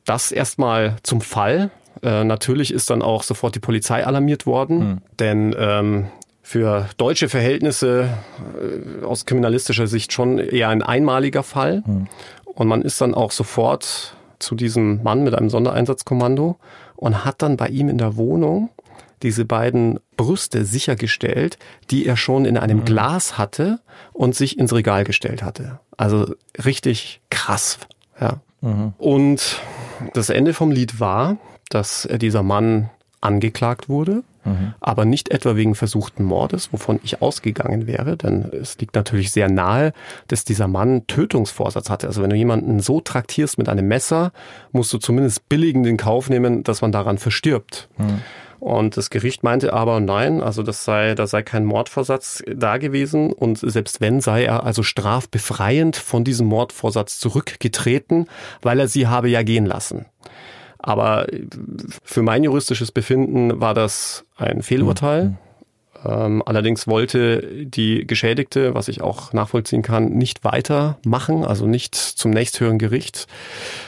Das 0.04 0.32
erstmal 0.32 0.96
zum 1.02 1.20
Fall. 1.20 1.70
Äh, 2.02 2.24
natürlich 2.24 2.72
ist 2.72 2.90
dann 2.90 3.02
auch 3.02 3.22
sofort 3.22 3.54
die 3.54 3.60
Polizei 3.60 4.06
alarmiert 4.06 4.46
worden, 4.46 4.80
hm. 4.80 4.98
denn 5.18 5.56
ähm, 5.58 6.06
für 6.42 6.88
deutsche 6.96 7.28
Verhältnisse 7.28 8.08
äh, 8.58 9.04
aus 9.04 9.26
kriminalistischer 9.26 9.86
Sicht 9.86 10.12
schon 10.12 10.38
eher 10.38 10.68
ein 10.68 10.82
einmaliger 10.82 11.42
Fall. 11.42 11.82
Hm. 11.84 12.06
Und 12.44 12.68
man 12.68 12.82
ist 12.82 13.00
dann 13.00 13.14
auch 13.14 13.32
sofort 13.32 14.16
zu 14.38 14.54
diesem 14.54 15.02
Mann 15.02 15.24
mit 15.24 15.34
einem 15.34 15.50
Sondereinsatzkommando 15.50 16.56
und 16.96 17.24
hat 17.24 17.42
dann 17.42 17.56
bei 17.56 17.68
ihm 17.68 17.88
in 17.88 17.98
der 17.98 18.16
Wohnung 18.16 18.70
diese 19.22 19.44
beiden 19.44 20.00
Brüste 20.16 20.64
sichergestellt, 20.64 21.58
die 21.90 22.06
er 22.06 22.16
schon 22.16 22.44
in 22.44 22.56
einem 22.56 22.78
mhm. 22.78 22.84
Glas 22.84 23.38
hatte 23.38 23.80
und 24.12 24.34
sich 24.34 24.58
ins 24.58 24.72
Regal 24.72 25.04
gestellt 25.04 25.42
hatte. 25.42 25.80
Also 25.96 26.34
richtig 26.64 27.20
krass. 27.30 27.78
Ja. 28.20 28.40
Mhm. 28.60 28.94
Und 28.98 29.60
das 30.14 30.30
Ende 30.30 30.54
vom 30.54 30.70
Lied 30.70 31.00
war, 31.00 31.38
dass 31.70 32.08
dieser 32.20 32.42
Mann 32.42 32.90
angeklagt 33.20 33.88
wurde, 33.88 34.22
mhm. 34.44 34.74
aber 34.80 35.04
nicht 35.04 35.30
etwa 35.30 35.56
wegen 35.56 35.74
versuchten 35.74 36.22
Mordes, 36.22 36.72
wovon 36.72 37.00
ich 37.02 37.20
ausgegangen 37.20 37.86
wäre, 37.86 38.16
denn 38.16 38.44
es 38.52 38.78
liegt 38.78 38.94
natürlich 38.94 39.32
sehr 39.32 39.50
nahe, 39.50 39.92
dass 40.28 40.44
dieser 40.44 40.68
Mann 40.68 41.06
Tötungsvorsatz 41.08 41.90
hatte. 41.90 42.06
Also 42.06 42.22
wenn 42.22 42.30
du 42.30 42.36
jemanden 42.36 42.80
so 42.80 43.00
traktierst 43.00 43.58
mit 43.58 43.68
einem 43.68 43.88
Messer, 43.88 44.32
musst 44.72 44.92
du 44.92 44.98
zumindest 44.98 45.48
billigend 45.48 45.86
in 45.86 45.96
Kauf 45.96 46.30
nehmen, 46.30 46.62
dass 46.62 46.80
man 46.80 46.92
daran 46.92 47.18
verstirbt. 47.18 47.88
Mhm. 47.98 48.22
Und 48.60 48.96
das 48.96 49.10
Gericht 49.10 49.44
meinte 49.44 49.72
aber 49.72 50.00
nein, 50.00 50.42
also 50.42 50.62
das 50.62 50.84
sei, 50.84 51.14
da 51.14 51.26
sei 51.26 51.42
kein 51.42 51.64
Mordvorsatz 51.64 52.42
da 52.46 52.78
gewesen 52.78 53.32
und 53.32 53.58
selbst 53.58 54.00
wenn 54.00 54.20
sei 54.20 54.44
er 54.44 54.64
also 54.64 54.82
strafbefreiend 54.82 55.96
von 55.96 56.24
diesem 56.24 56.48
Mordvorsatz 56.48 57.20
zurückgetreten, 57.20 58.26
weil 58.62 58.80
er 58.80 58.88
sie 58.88 59.06
habe 59.06 59.28
ja 59.28 59.42
gehen 59.42 59.66
lassen. 59.66 60.06
Aber 60.78 61.26
für 62.02 62.22
mein 62.22 62.44
juristisches 62.44 62.92
Befinden 62.92 63.60
war 63.60 63.74
das 63.74 64.24
ein 64.36 64.62
Fehlurteil. 64.62 65.24
Mhm. 65.24 65.36
Ähm, 66.04 66.42
allerdings 66.46 66.86
wollte 66.86 67.64
die 67.64 68.06
Geschädigte, 68.06 68.74
was 68.74 68.88
ich 68.88 69.00
auch 69.00 69.32
nachvollziehen 69.32 69.82
kann, 69.82 70.10
nicht 70.10 70.44
weitermachen, 70.44 71.44
also 71.44 71.66
nicht 71.66 71.94
zum 71.94 72.30
nächsthöheren 72.30 72.78
Gericht. 72.78 73.26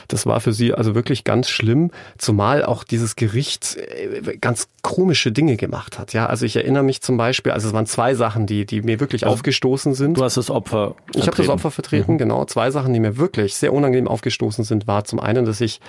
Das 0.07 0.25
war 0.25 0.41
für 0.41 0.51
sie 0.51 0.73
also 0.73 0.93
wirklich 0.93 1.23
ganz 1.23 1.49
schlimm, 1.49 1.91
zumal 2.17 2.65
auch 2.65 2.83
dieses 2.83 3.15
Gericht 3.15 3.77
äh, 3.77 4.37
ganz 4.37 4.67
komische 4.81 5.31
Dinge 5.31 5.55
gemacht 5.55 5.99
hat. 5.99 6.13
Ja, 6.13 6.25
also 6.25 6.45
ich 6.45 6.55
erinnere 6.55 6.83
mich 6.83 7.01
zum 7.01 7.15
Beispiel, 7.15 7.51
also 7.51 7.69
es 7.69 7.73
waren 7.73 7.85
zwei 7.85 8.13
Sachen, 8.13 8.45
die, 8.45 8.65
die 8.65 8.81
mir 8.81 8.99
wirklich 8.99 9.23
also, 9.23 9.33
aufgestoßen 9.33 9.93
sind. 9.93 10.17
Du 10.17 10.23
hast 10.23 10.37
das 10.37 10.49
Opfer 10.49 10.95
vertreten. 10.95 11.19
Ich 11.19 11.27
habe 11.27 11.37
das 11.37 11.49
Opfer 11.49 11.71
vertreten, 11.71 12.13
mhm. 12.13 12.17
genau. 12.17 12.45
Zwei 12.45 12.71
Sachen, 12.71 12.93
die 12.93 12.99
mir 12.99 13.17
wirklich 13.17 13.55
sehr 13.55 13.73
unangenehm 13.73 14.07
aufgestoßen 14.07 14.65
sind, 14.65 14.87
war 14.87 15.05
zum 15.05 15.19
einen, 15.19 15.45
dass 15.45 15.61
ich 15.61 15.79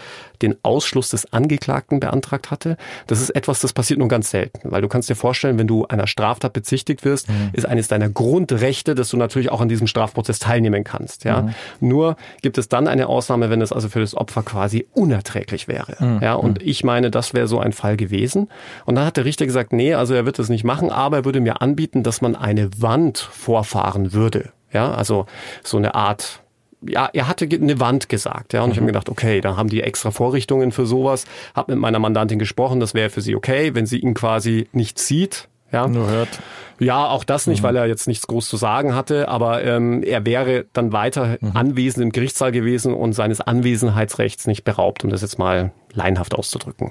den 0.40 0.56
Ausschluss 0.62 1.08
des 1.08 1.32
Angeklagten 1.32 2.00
beantragt 2.00 2.50
hatte. 2.50 2.76
Das 3.06 3.20
ist 3.20 3.30
etwas, 3.30 3.60
das 3.60 3.72
passiert 3.72 3.98
nur 3.98 4.08
ganz 4.08 4.30
selten, 4.30 4.70
weil 4.70 4.82
du 4.82 4.88
kannst 4.88 5.08
dir 5.08 5.16
vorstellen, 5.16 5.58
wenn 5.58 5.66
du 5.66 5.86
einer 5.86 6.06
Straftat 6.12 6.52
bezichtigt 6.52 7.04
wirst, 7.04 7.28
mhm. 7.28 7.50
ist 7.54 7.66
eines 7.66 7.88
deiner 7.88 8.08
Grundrechte, 8.08 8.94
dass 8.94 9.08
du 9.08 9.16
natürlich 9.16 9.50
auch 9.50 9.60
an 9.60 9.68
diesem 9.68 9.86
Strafprozess 9.86 10.38
teilnehmen 10.38 10.84
kannst. 10.84 11.24
Ja, 11.24 11.42
mhm. 11.42 11.54
nur 11.80 12.16
gibt 12.42 12.58
es 12.58 12.68
dann 12.68 12.86
eine 12.86 13.08
Ausnahme, 13.08 13.50
wenn 13.50 13.60
es 13.60 13.72
also 13.72 13.88
für 13.88 14.00
das 14.00 14.14
Opfer 14.14 14.42
quasi 14.42 14.86
unerträglich 14.92 15.68
wäre. 15.68 15.96
Mhm. 15.98 16.20
Ja, 16.22 16.34
und 16.34 16.60
mhm. 16.60 16.68
ich 16.68 16.84
meine, 16.84 17.10
das 17.10 17.34
wäre 17.34 17.48
so 17.48 17.58
ein 17.58 17.72
Fall 17.72 17.96
gewesen. 17.96 18.48
Und 18.84 18.94
dann 18.94 19.06
hat 19.06 19.16
der 19.16 19.24
Richter 19.24 19.46
gesagt, 19.46 19.72
nee, 19.72 19.94
also 19.94 20.14
er 20.14 20.26
wird 20.26 20.38
das 20.38 20.48
nicht 20.48 20.64
machen, 20.64 20.90
aber 20.90 21.18
er 21.18 21.24
würde 21.24 21.40
mir 21.40 21.60
anbieten, 21.62 22.02
dass 22.02 22.20
man 22.20 22.36
eine 22.36 22.70
Wand 22.80 23.18
vorfahren 23.18 24.12
würde. 24.12 24.50
Ja, 24.72 24.94
also 24.94 25.26
so 25.62 25.76
eine 25.76 25.94
Art 25.94 26.42
ja, 26.84 27.08
er 27.12 27.28
hatte 27.28 27.46
eine 27.50 27.80
Wand 27.80 28.08
gesagt, 28.08 28.52
ja, 28.52 28.62
und 28.62 28.70
ich 28.70 28.76
habe 28.76 28.86
mir 28.86 28.92
gedacht, 28.92 29.08
okay, 29.08 29.40
da 29.40 29.56
haben 29.56 29.68
die 29.68 29.82
extra 29.82 30.10
Vorrichtungen 30.10 30.72
für 30.72 30.86
sowas. 30.86 31.26
Habe 31.54 31.72
mit 31.72 31.80
meiner 31.80 31.98
Mandantin 31.98 32.38
gesprochen, 32.38 32.80
das 32.80 32.94
wäre 32.94 33.10
für 33.10 33.20
sie 33.20 33.36
okay, 33.36 33.74
wenn 33.74 33.86
sie 33.86 33.98
ihn 33.98 34.14
quasi 34.14 34.68
nicht 34.72 34.98
sieht, 34.98 35.48
ja. 35.72 35.88
Nur 35.88 36.08
hört. 36.08 36.40
Ja, 36.78 37.06
auch 37.06 37.24
das 37.24 37.46
nicht, 37.46 37.62
mhm. 37.62 37.66
weil 37.66 37.76
er 37.76 37.86
jetzt 37.86 38.08
nichts 38.08 38.26
groß 38.26 38.48
zu 38.48 38.56
sagen 38.56 38.94
hatte, 38.94 39.28
aber 39.28 39.62
ähm, 39.64 40.02
er 40.02 40.26
wäre 40.26 40.66
dann 40.72 40.92
weiter 40.92 41.38
mhm. 41.40 41.52
anwesend 41.54 42.02
im 42.02 42.12
Gerichtssaal 42.12 42.50
gewesen 42.50 42.94
und 42.94 43.12
seines 43.12 43.40
Anwesenheitsrechts 43.40 44.46
nicht 44.46 44.64
beraubt, 44.64 45.04
um 45.04 45.10
das 45.10 45.22
jetzt 45.22 45.38
mal 45.38 45.72
leinhaft 45.92 46.34
auszudrücken. 46.34 46.90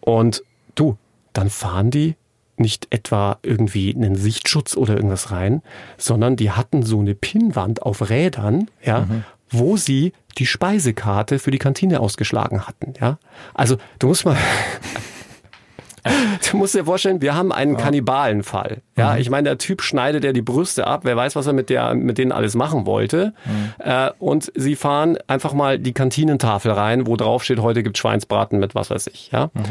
Und 0.00 0.42
du, 0.74 0.96
dann 1.32 1.50
fahren 1.50 1.90
die 1.90 2.16
nicht 2.58 2.88
etwa 2.90 3.38
irgendwie 3.42 3.94
einen 3.94 4.16
Sichtschutz 4.16 4.76
oder 4.76 4.94
irgendwas 4.94 5.30
rein, 5.30 5.62
sondern 5.98 6.36
die 6.36 6.50
hatten 6.50 6.82
so 6.82 7.00
eine 7.00 7.14
Pinnwand 7.14 7.82
auf 7.82 8.08
Rädern, 8.08 8.70
ja, 8.82 9.00
mhm. 9.00 9.24
wo 9.50 9.76
sie 9.76 10.12
die 10.38 10.46
Speisekarte 10.46 11.38
für 11.38 11.50
die 11.50 11.58
Kantine 11.58 12.00
ausgeschlagen 12.00 12.66
hatten, 12.66 12.94
ja. 13.00 13.18
Also, 13.54 13.76
du 13.98 14.08
musst 14.08 14.24
mal, 14.24 14.36
du 16.50 16.56
musst 16.56 16.74
dir 16.74 16.84
vorstellen, 16.84 17.20
wir 17.20 17.34
haben 17.34 17.52
einen 17.52 17.76
Kannibalenfall. 17.76 18.82
Ja, 18.96 19.14
mhm. 19.14 19.20
ich 19.20 19.30
meine, 19.30 19.48
der 19.48 19.58
Typ 19.58 19.82
schneidet 19.82 20.24
ja 20.24 20.32
die 20.32 20.42
Brüste 20.42 20.86
ab. 20.86 21.00
Wer 21.04 21.16
weiß, 21.16 21.36
was 21.36 21.46
er 21.46 21.52
mit 21.52 21.70
der, 21.70 21.94
mit 21.94 22.18
denen 22.18 22.32
alles 22.32 22.54
machen 22.54 22.86
wollte. 22.86 23.34
Mhm. 23.44 23.72
Äh, 23.78 24.10
und 24.18 24.52
sie 24.54 24.76
fahren 24.76 25.18
einfach 25.26 25.52
mal 25.52 25.78
die 25.78 25.92
Kantinentafel 25.92 26.72
rein, 26.72 27.06
wo 27.06 27.16
drauf 27.16 27.44
steht, 27.44 27.60
heute 27.60 27.82
gibt 27.82 27.98
Schweinsbraten 27.98 28.58
mit 28.58 28.74
was 28.74 28.90
weiß 28.90 29.06
ich. 29.08 29.30
Ja. 29.32 29.50
Mhm. 29.54 29.62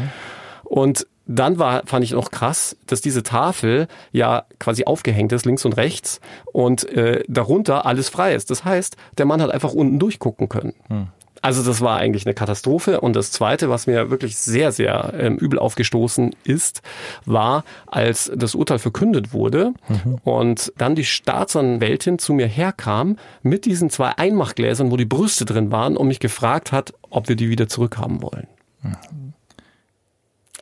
Und 0.64 1.06
dann 1.26 1.58
war, 1.58 1.82
fand 1.86 2.04
ich 2.04 2.12
noch 2.12 2.30
krass, 2.30 2.76
dass 2.86 3.00
diese 3.00 3.22
Tafel 3.22 3.88
ja 4.12 4.44
quasi 4.58 4.84
aufgehängt 4.84 5.32
ist, 5.32 5.44
links 5.44 5.64
und 5.64 5.76
rechts, 5.76 6.20
und 6.52 6.88
äh, 6.90 7.24
darunter 7.26 7.84
alles 7.84 8.08
frei 8.08 8.34
ist. 8.34 8.50
Das 8.50 8.64
heißt, 8.64 8.96
der 9.18 9.26
Mann 9.26 9.42
hat 9.42 9.50
einfach 9.50 9.72
unten 9.72 9.98
durchgucken 9.98 10.48
können. 10.48 10.74
Hm. 10.88 11.08
Also 11.46 11.62
das 11.62 11.80
war 11.80 11.98
eigentlich 11.98 12.26
eine 12.26 12.34
Katastrophe. 12.34 13.00
Und 13.00 13.14
das 13.14 13.30
Zweite, 13.30 13.70
was 13.70 13.86
mir 13.86 14.10
wirklich 14.10 14.36
sehr, 14.36 14.72
sehr 14.72 15.14
ähm, 15.16 15.36
übel 15.36 15.60
aufgestoßen 15.60 16.34
ist, 16.42 16.82
war, 17.24 17.62
als 17.86 18.32
das 18.34 18.56
Urteil 18.56 18.80
verkündet 18.80 19.32
wurde 19.32 19.72
mhm. 19.86 20.18
und 20.24 20.72
dann 20.76 20.96
die 20.96 21.04
Staatsanwältin 21.04 22.18
zu 22.18 22.32
mir 22.32 22.48
herkam 22.48 23.16
mit 23.44 23.64
diesen 23.64 23.90
zwei 23.90 24.18
Einmachgläsern, 24.18 24.90
wo 24.90 24.96
die 24.96 25.04
Brüste 25.04 25.44
drin 25.44 25.70
waren 25.70 25.96
und 25.96 26.08
mich 26.08 26.18
gefragt 26.18 26.72
hat, 26.72 26.94
ob 27.10 27.28
wir 27.28 27.36
die 27.36 27.48
wieder 27.48 27.68
zurückhaben 27.68 28.22
wollen. 28.22 28.48
Mhm. 28.82 29.34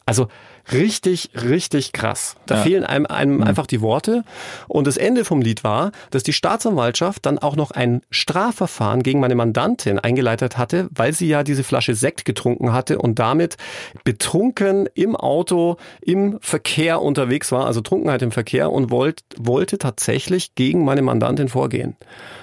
Also 0.04 0.28
richtig, 0.72 1.30
richtig 1.34 1.92
krass. 1.92 2.36
Da 2.46 2.56
ja. 2.56 2.62
fehlen 2.62 2.84
einem, 2.84 3.06
einem 3.06 3.36
mhm. 3.36 3.42
einfach 3.42 3.66
die 3.66 3.80
Worte. 3.80 4.24
Und 4.68 4.86
das 4.86 4.96
Ende 4.96 5.24
vom 5.24 5.40
Lied 5.40 5.64
war, 5.64 5.92
dass 6.10 6.22
die 6.22 6.32
Staatsanwaltschaft 6.32 7.26
dann 7.26 7.38
auch 7.38 7.56
noch 7.56 7.70
ein 7.70 8.02
Strafverfahren 8.10 9.02
gegen 9.02 9.20
meine 9.20 9.34
Mandantin 9.34 9.98
eingeleitet 9.98 10.58
hatte, 10.58 10.88
weil 10.94 11.12
sie 11.12 11.28
ja 11.28 11.42
diese 11.42 11.64
Flasche 11.64 11.94
Sekt 11.94 12.24
getrunken 12.24 12.72
hatte 12.72 12.98
und 12.98 13.18
damit 13.18 13.56
betrunken 14.04 14.88
im 14.94 15.16
Auto, 15.16 15.76
im 16.00 16.38
Verkehr 16.40 17.02
unterwegs 17.02 17.52
war, 17.52 17.66
also 17.66 17.80
Trunkenheit 17.80 18.22
im 18.22 18.32
Verkehr 18.32 18.70
und 18.70 18.90
wollt, 18.90 19.24
wollte 19.36 19.78
tatsächlich 19.78 20.54
gegen 20.54 20.84
meine 20.84 21.02
Mandantin 21.02 21.48
vorgehen. 21.48 21.96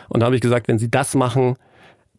Und 0.09 0.19
da 0.19 0.25
habe 0.25 0.35
ich 0.35 0.41
gesagt, 0.41 0.67
wenn 0.67 0.79
Sie 0.79 0.91
das 0.91 1.15
machen, 1.15 1.55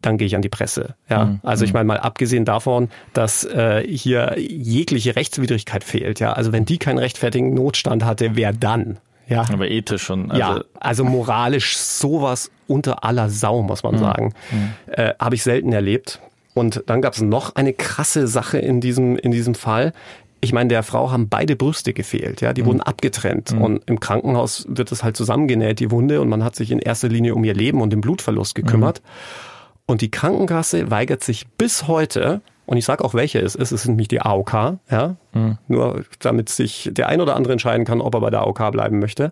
dann 0.05 0.17
gehe 0.17 0.27
ich 0.27 0.35
an 0.35 0.41
die 0.41 0.49
Presse. 0.49 0.95
Ja, 1.09 1.25
mhm. 1.25 1.39
also 1.43 1.65
ich 1.65 1.71
mhm. 1.71 1.79
meine 1.79 1.87
mal 1.87 1.99
abgesehen 1.99 2.45
davon, 2.45 2.89
dass 3.13 3.43
äh, 3.43 3.83
hier 3.87 4.35
jegliche 4.37 5.15
Rechtswidrigkeit 5.15 5.83
fehlt. 5.83 6.19
Ja, 6.19 6.33
also 6.33 6.51
wenn 6.51 6.65
die 6.65 6.77
keinen 6.77 6.99
rechtfertigen 6.99 7.53
Notstand 7.53 8.05
hatte, 8.05 8.35
wer 8.35 8.53
dann? 8.53 8.97
Ja, 9.27 9.45
aber 9.51 9.69
ethisch 9.69 10.03
schon. 10.03 10.31
Also 10.31 10.39
ja, 10.39 10.63
also 10.79 11.03
moralisch 11.03 11.77
sowas 11.77 12.51
unter 12.67 13.03
aller 13.03 13.29
Sau 13.29 13.61
muss 13.61 13.83
man 13.83 13.95
mhm. 13.95 13.99
sagen, 13.99 14.33
mhm. 14.51 14.73
äh, 14.91 15.13
habe 15.19 15.35
ich 15.35 15.43
selten 15.43 15.71
erlebt. 15.71 16.19
Und 16.53 16.83
dann 16.85 17.01
gab 17.01 17.13
es 17.13 17.21
noch 17.21 17.55
eine 17.55 17.73
krasse 17.73 18.27
Sache 18.27 18.59
in 18.59 18.79
diesem 18.79 19.17
in 19.17 19.31
diesem 19.31 19.55
Fall. 19.55 19.93
Ich 20.39 20.51
meine, 20.51 20.67
der 20.67 20.83
Frau 20.83 21.09
haben 21.09 21.29
beide 21.29 21.55
Brüste 21.55 21.93
gefehlt, 21.93 22.41
ja, 22.41 22.51
die 22.51 22.63
mhm. 22.63 22.65
wurden 22.65 22.81
abgetrennt 22.81 23.53
mhm. 23.53 23.61
und 23.61 23.83
im 23.89 24.01
Krankenhaus 24.01 24.65
wird 24.67 24.91
es 24.91 25.01
halt 25.01 25.15
zusammengenäht, 25.15 25.79
die 25.79 25.89
Wunde, 25.89 26.19
und 26.19 26.27
man 26.27 26.43
hat 26.43 26.57
sich 26.57 26.69
in 26.69 26.79
erster 26.79 27.07
Linie 27.07 27.33
um 27.33 27.45
ihr 27.45 27.53
Leben 27.53 27.81
und 27.81 27.91
den 27.91 28.01
Blutverlust 28.01 28.53
gekümmert. 28.53 29.01
Mhm. 29.01 29.52
Und 29.85 30.01
die 30.01 30.11
Krankenkasse 30.11 30.89
weigert 30.91 31.23
sich 31.23 31.47
bis 31.47 31.87
heute, 31.87 32.41
und 32.65 32.77
ich 32.77 32.85
sage 32.85 33.03
auch, 33.03 33.13
welche 33.13 33.39
es 33.39 33.55
ist, 33.55 33.71
es 33.71 33.81
ist 33.81 33.87
nämlich 33.87 34.07
die 34.07 34.21
AOK, 34.21 34.53
ja, 34.89 35.15
mhm. 35.33 35.57
nur 35.67 36.05
damit 36.19 36.49
sich 36.49 36.89
der 36.93 37.09
ein 37.09 37.19
oder 37.19 37.35
andere 37.35 37.53
entscheiden 37.53 37.85
kann, 37.85 37.99
ob 37.99 38.15
er 38.15 38.21
bei 38.21 38.29
der 38.29 38.41
AOK 38.41 38.71
bleiben 38.71 38.99
möchte, 38.99 39.31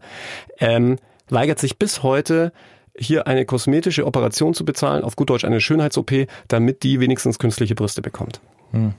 ähm, 0.60 0.98
weigert 1.30 1.60
sich 1.60 1.78
bis 1.78 2.04
heute, 2.04 2.52
hier 2.98 3.26
eine 3.26 3.46
kosmetische 3.46 4.06
Operation 4.06 4.54
zu 4.54 4.66
bezahlen, 4.66 5.04
auf 5.04 5.16
gut 5.16 5.30
Deutsch 5.30 5.46
eine 5.46 5.62
Schönheits-OP, 5.62 6.28
damit 6.50 6.84
die 6.84 7.00
wenigstens 7.00 7.40
künstliche 7.40 7.74
Brüste 7.74 8.02
bekommt. 8.02 8.42
Mhm. 8.74 8.94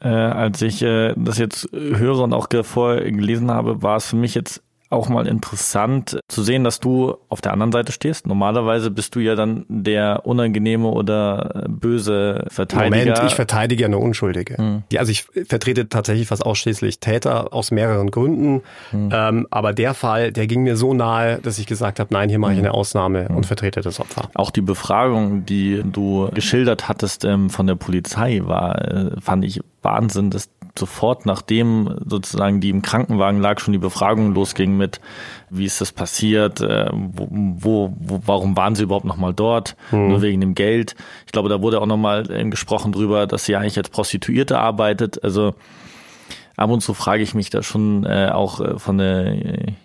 Äh, 0.00 0.08
als 0.08 0.62
ich 0.62 0.80
äh, 0.82 1.12
das 1.16 1.38
jetzt 1.38 1.68
höre 1.72 2.20
und 2.20 2.32
auch 2.32 2.48
vorher 2.62 3.10
gelesen 3.10 3.50
habe, 3.50 3.82
war 3.82 3.96
es 3.96 4.06
für 4.06 4.16
mich 4.16 4.34
jetzt 4.34 4.62
auch 4.90 5.08
mal 5.08 5.26
interessant 5.26 6.18
zu 6.28 6.42
sehen, 6.42 6.64
dass 6.64 6.80
du 6.80 7.16
auf 7.28 7.40
der 7.40 7.52
anderen 7.52 7.72
Seite 7.72 7.92
stehst. 7.92 8.26
Normalerweise 8.26 8.90
bist 8.90 9.14
du 9.14 9.20
ja 9.20 9.34
dann 9.34 9.66
der 9.68 10.22
unangenehme 10.24 10.88
oder 10.88 11.66
böse 11.68 12.44
Verteidiger. 12.48 13.04
Moment, 13.04 13.22
ich 13.26 13.34
verteidige 13.34 13.82
ja 13.82 13.86
eine 13.86 13.98
Unschuldige. 13.98 14.56
Hm. 14.56 14.82
Ja, 14.90 15.00
also 15.00 15.12
ich 15.12 15.26
vertrete 15.46 15.88
tatsächlich 15.88 16.28
fast 16.28 16.44
ausschließlich 16.44 17.00
Täter 17.00 17.52
aus 17.52 17.70
mehreren 17.70 18.10
Gründen. 18.10 18.62
Hm. 18.90 19.10
Ähm, 19.12 19.46
aber 19.50 19.72
der 19.74 19.92
Fall, 19.92 20.32
der 20.32 20.46
ging 20.46 20.62
mir 20.62 20.76
so 20.76 20.94
nahe, 20.94 21.38
dass 21.38 21.58
ich 21.58 21.66
gesagt 21.66 22.00
habe, 22.00 22.12
nein, 22.12 22.30
hier 22.30 22.38
mache 22.38 22.52
ich 22.52 22.58
hm. 22.58 22.66
eine 22.66 22.74
Ausnahme 22.74 23.28
hm. 23.28 23.36
und 23.36 23.46
vertrete 23.46 23.82
das 23.82 24.00
Opfer. 24.00 24.30
Auch 24.34 24.50
die 24.50 24.62
Befragung, 24.62 25.44
die 25.44 25.82
du 25.84 26.30
geschildert 26.32 26.88
hattest 26.88 27.24
ähm, 27.24 27.50
von 27.50 27.66
der 27.66 27.74
Polizei, 27.74 28.40
war, 28.44 28.80
äh, 28.80 29.20
fand 29.20 29.44
ich 29.44 29.60
Wahnsinn, 29.82 30.30
dass 30.30 30.48
sofort 30.78 31.26
nachdem 31.26 31.98
sozusagen 32.06 32.60
die 32.60 32.70
im 32.70 32.82
Krankenwagen 32.82 33.40
lag, 33.40 33.60
schon 33.60 33.72
die 33.72 33.78
Befragung 33.78 34.34
losging 34.34 34.76
mit, 34.76 35.00
wie 35.50 35.64
ist 35.64 35.80
das 35.80 35.92
passiert, 35.92 36.60
äh, 36.60 36.88
wo, 36.92 37.92
wo, 37.98 38.20
warum 38.24 38.56
waren 38.56 38.74
sie 38.74 38.84
überhaupt 38.84 39.04
nochmal 39.04 39.34
dort, 39.34 39.76
mhm. 39.90 40.08
nur 40.08 40.22
wegen 40.22 40.40
dem 40.40 40.54
Geld. 40.54 40.94
Ich 41.26 41.32
glaube, 41.32 41.48
da 41.48 41.60
wurde 41.62 41.80
auch 41.80 41.86
nochmal 41.86 42.30
äh, 42.30 42.44
gesprochen 42.48 42.92
drüber, 42.92 43.26
dass 43.26 43.44
sie 43.44 43.56
eigentlich 43.56 43.78
als 43.78 43.88
Prostituierte 43.88 44.58
arbeitet. 44.58 45.22
Also 45.22 45.54
ab 46.58 46.70
und 46.70 46.80
zu 46.80 46.92
frage 46.92 47.22
ich 47.22 47.34
mich 47.34 47.50
da 47.50 47.62
schon 47.62 48.04
äh, 48.04 48.30
auch 48.32 48.60
äh, 48.60 48.78
von 48.78 48.98
der 48.98 49.36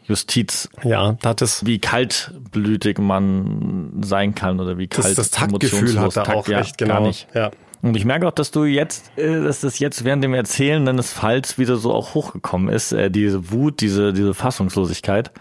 Justiz, 0.06 0.70
ja, 0.84 1.14
das 1.22 1.42
ist 1.42 1.66
wie 1.66 1.80
kaltblütig 1.80 2.98
man 2.98 4.02
sein 4.02 4.36
kann 4.36 4.60
oder 4.60 4.78
wie 4.78 4.88
kalt 4.88 5.06
das, 5.06 5.16
das 5.16 5.32
Taktgefühl 5.32 6.00
hat 6.00 6.18
er 6.18 6.36
auch 6.36 6.48
ja, 6.48 6.60
echt 6.60 6.78
genau. 6.78 6.96
Gar 6.96 7.02
nicht. 7.02 7.28
Ja. 7.34 7.52
Und 7.84 7.98
ich 7.98 8.06
merke 8.06 8.26
auch, 8.26 8.32
dass 8.32 8.50
du 8.50 8.64
jetzt, 8.64 9.12
äh, 9.18 9.42
dass 9.44 9.60
das 9.60 9.78
jetzt 9.78 10.06
während 10.06 10.24
dem 10.24 10.34
Erzählen 10.34 10.86
deines 10.86 11.12
Falls 11.12 11.58
wieder 11.58 11.76
so 11.76 11.92
auch 11.92 12.14
hochgekommen 12.14 12.74
ist, 12.74 12.94
äh, 12.94 13.12
diese 13.12 13.52
Wut, 13.52 13.82
diese, 13.82 14.14
diese 14.14 14.34
Fassungslosigkeit. 14.34 15.32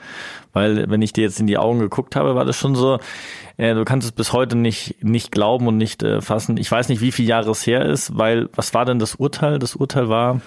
Weil, 0.52 0.90
wenn 0.90 1.02
ich 1.02 1.12
dir 1.12 1.22
jetzt 1.22 1.38
in 1.38 1.46
die 1.46 1.56
Augen 1.56 1.78
geguckt 1.78 2.16
habe, 2.16 2.34
war 2.34 2.44
das 2.44 2.56
schon 2.56 2.74
so, 2.74 2.98
äh, 3.58 3.74
du 3.74 3.84
kannst 3.84 4.06
es 4.06 4.12
bis 4.12 4.32
heute 4.32 4.56
nicht, 4.56 5.04
nicht 5.04 5.30
glauben 5.30 5.68
und 5.68 5.76
nicht 5.76 6.04
fassen. 6.18 6.56
Ich 6.56 6.70
weiß 6.70 6.88
nicht, 6.88 7.00
wie 7.00 7.12
viel 7.12 7.28
Jahre 7.28 7.52
es 7.52 7.64
her 7.64 7.86
ist, 7.86 8.18
weil, 8.18 8.48
was 8.56 8.74
war 8.74 8.84
denn 8.86 8.98
das 8.98 9.14
Urteil? 9.14 9.60
Das 9.60 9.76
Urteil 9.76 10.08
war? 10.08 10.40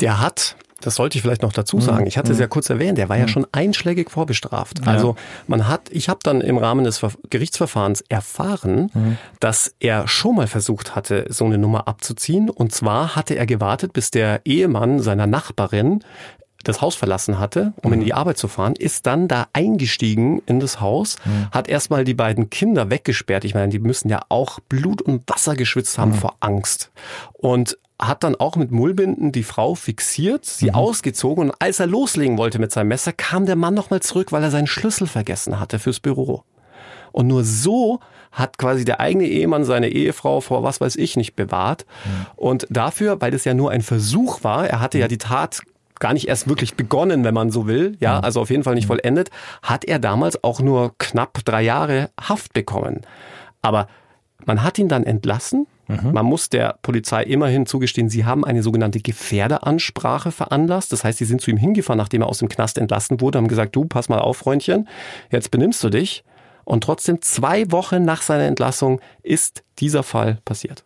Der 0.00 0.20
hat 0.20 0.54
das 0.80 0.94
sollte 0.94 1.18
ich 1.18 1.22
vielleicht 1.22 1.42
noch 1.42 1.52
dazu 1.52 1.80
sagen. 1.80 2.02
Mhm. 2.02 2.06
Ich 2.06 2.18
hatte 2.18 2.32
es 2.32 2.38
ja 2.38 2.46
mhm. 2.46 2.50
kurz 2.50 2.70
erwähnt, 2.70 2.98
der 2.98 3.08
war 3.08 3.16
ja 3.16 3.24
mhm. 3.24 3.28
schon 3.28 3.46
einschlägig 3.52 4.10
vorbestraft. 4.10 4.86
Also 4.86 5.16
man 5.46 5.66
hat, 5.66 5.88
ich 5.90 6.08
habe 6.08 6.20
dann 6.22 6.40
im 6.40 6.56
Rahmen 6.56 6.84
des 6.84 7.00
Gerichtsverfahrens 7.30 8.04
erfahren, 8.08 9.18
dass 9.40 9.74
er 9.80 10.06
schon 10.06 10.36
mal 10.36 10.46
versucht 10.46 10.94
hatte, 10.94 11.26
so 11.28 11.44
eine 11.44 11.58
Nummer 11.58 11.88
abzuziehen. 11.88 12.48
Und 12.48 12.72
zwar 12.72 13.16
hatte 13.16 13.34
er 13.34 13.46
gewartet, 13.46 13.92
bis 13.92 14.10
der 14.10 14.40
Ehemann 14.44 15.00
seiner 15.00 15.26
Nachbarin 15.26 16.00
das 16.64 16.80
Haus 16.80 16.96
verlassen 16.96 17.38
hatte, 17.38 17.72
um 17.82 17.90
mhm. 17.90 17.98
in 17.98 18.04
die 18.04 18.14
Arbeit 18.14 18.38
zu 18.38 18.48
fahren, 18.48 18.74
ist 18.74 19.06
dann 19.06 19.28
da 19.28 19.46
eingestiegen 19.52 20.42
in 20.46 20.60
das 20.60 20.80
Haus, 20.80 21.16
mhm. 21.24 21.50
hat 21.50 21.68
erstmal 21.68 22.04
die 22.04 22.14
beiden 22.14 22.50
Kinder 22.50 22.90
weggesperrt. 22.90 23.44
Ich 23.44 23.54
meine, 23.54 23.68
die 23.68 23.78
müssen 23.78 24.08
ja 24.08 24.22
auch 24.28 24.58
Blut 24.68 25.00
und 25.00 25.22
Wasser 25.28 25.54
geschwitzt 25.54 25.98
haben 25.98 26.12
mhm. 26.12 26.16
vor 26.16 26.36
Angst. 26.40 26.90
Und 27.32 27.78
hat 28.00 28.22
dann 28.22 28.36
auch 28.36 28.56
mit 28.56 28.70
Mullbinden 28.70 29.32
die 29.32 29.42
Frau 29.42 29.74
fixiert, 29.74 30.44
sie 30.44 30.68
mhm. 30.68 30.76
ausgezogen 30.76 31.50
und 31.50 31.56
als 31.58 31.80
er 31.80 31.86
loslegen 31.86 32.38
wollte 32.38 32.58
mit 32.58 32.70
seinem 32.70 32.88
Messer, 32.88 33.12
kam 33.12 33.46
der 33.46 33.56
Mann 33.56 33.74
nochmal 33.74 34.00
zurück, 34.00 34.30
weil 34.30 34.42
er 34.42 34.50
seinen 34.50 34.68
Schlüssel 34.68 35.06
vergessen 35.06 35.58
hatte 35.58 35.78
fürs 35.78 36.00
Büro. 36.00 36.44
Und 37.10 37.26
nur 37.26 37.42
so 37.42 38.00
hat 38.30 38.58
quasi 38.58 38.84
der 38.84 39.00
eigene 39.00 39.26
Ehemann 39.26 39.64
seine 39.64 39.88
Ehefrau 39.88 40.40
vor 40.40 40.62
was 40.62 40.80
weiß 40.80 40.96
ich 40.96 41.16
nicht 41.16 41.34
bewahrt. 41.34 41.86
Mhm. 42.04 42.26
Und 42.36 42.66
dafür, 42.70 43.20
weil 43.20 43.30
das 43.30 43.44
ja 43.44 43.54
nur 43.54 43.70
ein 43.70 43.82
Versuch 43.82 44.44
war, 44.44 44.68
er 44.68 44.80
hatte 44.80 44.98
ja 44.98 45.08
die 45.08 45.18
Tat 45.18 45.62
gar 45.98 46.12
nicht 46.12 46.28
erst 46.28 46.48
wirklich 46.48 46.76
begonnen, 46.76 47.24
wenn 47.24 47.34
man 47.34 47.50
so 47.50 47.66
will, 47.66 47.96
ja, 47.98 48.18
mhm. 48.18 48.24
also 48.24 48.40
auf 48.40 48.50
jeden 48.50 48.62
Fall 48.62 48.76
nicht 48.76 48.84
mhm. 48.84 48.94
vollendet, 48.94 49.30
hat 49.62 49.84
er 49.84 49.98
damals 49.98 50.44
auch 50.44 50.60
nur 50.60 50.94
knapp 50.98 51.44
drei 51.44 51.62
Jahre 51.62 52.10
Haft 52.20 52.52
bekommen. 52.52 53.00
Aber 53.62 53.88
man 54.44 54.62
hat 54.62 54.78
ihn 54.78 54.88
dann 54.88 55.02
entlassen 55.02 55.66
Mhm. 55.88 56.12
Man 56.12 56.26
muss 56.26 56.48
der 56.48 56.78
Polizei 56.82 57.22
immerhin 57.24 57.66
zugestehen, 57.66 58.08
sie 58.08 58.24
haben 58.24 58.44
eine 58.44 58.62
sogenannte 58.62 59.00
Gefährderansprache 59.00 60.30
veranlasst. 60.30 60.92
Das 60.92 61.02
heißt, 61.02 61.18
sie 61.18 61.24
sind 61.24 61.40
zu 61.40 61.50
ihm 61.50 61.56
hingefahren, 61.56 61.98
nachdem 61.98 62.22
er 62.22 62.28
aus 62.28 62.38
dem 62.38 62.48
Knast 62.48 62.78
entlassen 62.78 63.20
wurde, 63.20 63.38
haben 63.38 63.48
gesagt, 63.48 63.74
du, 63.74 63.84
pass 63.86 64.08
mal 64.08 64.20
auf, 64.20 64.36
Freundchen, 64.36 64.86
jetzt 65.30 65.50
benimmst 65.50 65.82
du 65.82 65.88
dich. 65.88 66.24
Und 66.64 66.84
trotzdem 66.84 67.22
zwei 67.22 67.70
Wochen 67.72 68.04
nach 68.04 68.20
seiner 68.20 68.44
Entlassung 68.44 69.00
ist 69.22 69.64
dieser 69.78 70.02
Fall 70.02 70.38
passiert. 70.44 70.84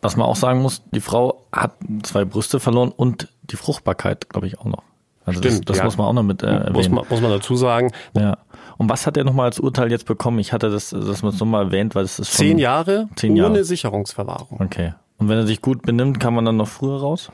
Was 0.00 0.16
man 0.16 0.26
auch 0.26 0.36
sagen 0.36 0.62
muss, 0.62 0.82
die 0.92 1.00
Frau 1.00 1.44
hat 1.52 1.72
zwei 2.02 2.24
Brüste 2.24 2.60
verloren 2.60 2.92
und 2.96 3.28
die 3.42 3.56
Fruchtbarkeit, 3.56 4.30
glaube 4.30 4.46
ich, 4.46 4.58
auch 4.58 4.64
noch. 4.64 4.82
Also 5.26 5.40
Stimmt, 5.40 5.68
das, 5.68 5.76
das 5.76 5.76
ja. 5.78 5.84
muss 5.84 5.98
man 5.98 6.06
auch 6.06 6.12
noch 6.14 6.22
mit 6.22 6.42
äh, 6.42 6.46
erwähnen. 6.46 6.72
Muss 6.72 6.88
man, 6.88 7.04
muss 7.10 7.20
man 7.20 7.30
dazu 7.30 7.54
sagen. 7.56 7.92
Ja. 8.14 8.38
Und 8.78 8.88
was 8.88 9.06
hat 9.06 9.16
er 9.16 9.24
nochmal 9.24 9.46
als 9.46 9.60
Urteil 9.60 9.90
jetzt 9.90 10.06
bekommen? 10.06 10.38
Ich 10.38 10.52
hatte 10.52 10.70
das, 10.70 10.90
dass 10.90 11.22
man 11.22 11.34
es 11.34 11.40
nochmal 11.40 11.66
erwähnt, 11.66 11.94
weil 11.94 12.04
es 12.04 12.18
ist 12.18 12.28
schon, 12.30 12.46
Zehn 12.46 12.58
Jahre 12.58 13.08
Zehn 13.16 13.36
Jahre. 13.36 13.50
ohne 13.50 13.64
Sicherungsverwahrung. 13.64 14.60
Okay. 14.60 14.94
Und 15.18 15.28
wenn 15.28 15.36
er 15.36 15.46
sich 15.46 15.60
gut 15.60 15.82
benimmt, 15.82 16.20
kann 16.20 16.32
man 16.32 16.44
dann 16.44 16.56
noch 16.56 16.68
früher 16.68 16.98
raus? 17.00 17.30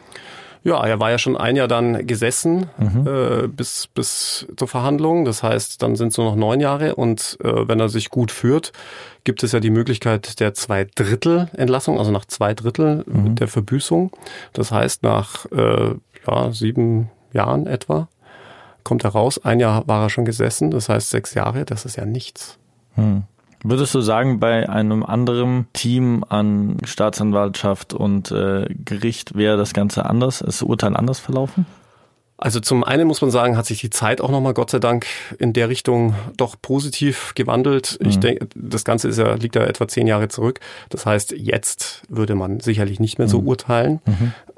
Ja, 0.63 0.83
er 0.83 0.99
war 0.99 1.11
ja 1.11 1.19
schon 1.19 1.37
ein 1.37 1.57
Jahr 1.57 1.69
dann 1.69 2.07
gesessen 2.07 2.71
Mhm. 2.79 3.07
äh, 3.07 3.47
bis, 3.49 3.87
bis 3.89 4.47
zur 4.57 4.67
Verhandlung. 4.67 5.27
Das 5.27 5.43
heißt, 5.43 5.83
dann 5.83 5.95
sind 5.95 6.09
es 6.09 6.17
nur 6.17 6.25
noch 6.31 6.37
neun 6.37 6.61
Jahre. 6.61 6.95
Und 6.95 7.37
äh, 7.45 7.69
wenn 7.69 7.79
er 7.79 7.91
sich 7.91 8.09
gut 8.09 8.31
führt, 8.33 8.73
gibt 9.25 9.43
es 9.43 9.53
ja 9.53 9.61
die 9.61 9.69
Möglichkeit 9.69 10.41
der 10.41 10.55
Zwei-Drittel-Entlassung, 10.55 11.99
also 11.99 12.11
nach 12.11 12.25
zwei 12.25 12.55
Drittel 12.55 13.05
Mhm. 13.07 13.35
der 13.35 13.49
Verbüßung. 13.49 14.11
Das 14.55 14.71
heißt, 14.73 15.03
nach 15.03 15.45
äh, 15.53 15.95
ja, 16.27 16.51
sieben 16.53 17.11
Jahren 17.35 17.67
etwa 17.67 18.09
kommt 18.85 19.05
er 19.05 19.11
raus. 19.11 19.45
Ein 19.45 19.61
Jahr 19.61 19.87
war 19.89 20.03
er 20.03 20.11
schon 20.11 20.25
gesessen, 20.25 20.71
das 20.71 20.89
heißt 20.89 21.11
sechs 21.11 21.35
Jahre. 21.35 21.65
Das 21.65 21.85
ist 21.85 21.97
ja 21.97 22.05
nichts. 22.05 22.59
Hm. 22.95 23.25
Würdest 23.67 23.95
du 23.95 24.03
sagen, 24.03 24.41
bei 24.41 24.69
einem 24.69 25.03
anderen 25.03 25.67
Team 25.73 26.23
an 26.29 26.77
Staatsanwaltschaft 26.85 27.95
und 27.95 28.31
äh, 28.31 28.67
Gericht 28.85 29.37
wäre 29.37 29.57
das 29.57 29.73
Ganze 29.73 30.05
anders, 30.05 30.43
ist 30.43 30.61
das 30.61 30.63
Urteil 30.63 30.95
anders 30.95 31.19
verlaufen? 31.19 31.65
Also 32.37 32.59
zum 32.59 32.83
einen 32.83 33.07
muss 33.07 33.21
man 33.21 33.31
sagen, 33.31 33.57
hat 33.57 33.67
sich 33.67 33.81
die 33.81 33.91
Zeit 33.91 34.21
auch 34.21 34.31
nochmal 34.31 34.55
Gott 34.55 34.71
sei 34.71 34.81
Dank 34.81 35.07
in 35.39 35.53
der 35.53 35.69
Richtung 35.69 36.15
doch 36.37 36.57
positiv 36.61 37.33
gewandelt. 37.37 37.97
Ich 38.01 38.19
denke, 38.19 38.49
das 38.57 38.85
Ganze 38.85 39.09
ist 39.09 39.19
ja, 39.19 39.35
liegt 39.35 39.55
ja 39.55 39.63
etwa 39.63 39.87
zehn 39.87 40.09
Jahre 40.09 40.29
zurück. 40.29 40.59
Das 40.91 41.07
heißt, 41.07 41.33
jetzt 41.33 42.03
würde 42.09 42.35
man 42.35 42.59
sicherlich 42.59 42.99
nicht 42.99 43.19
mehr 43.19 43.29
so 43.29 43.39
urteilen. 43.39 44.01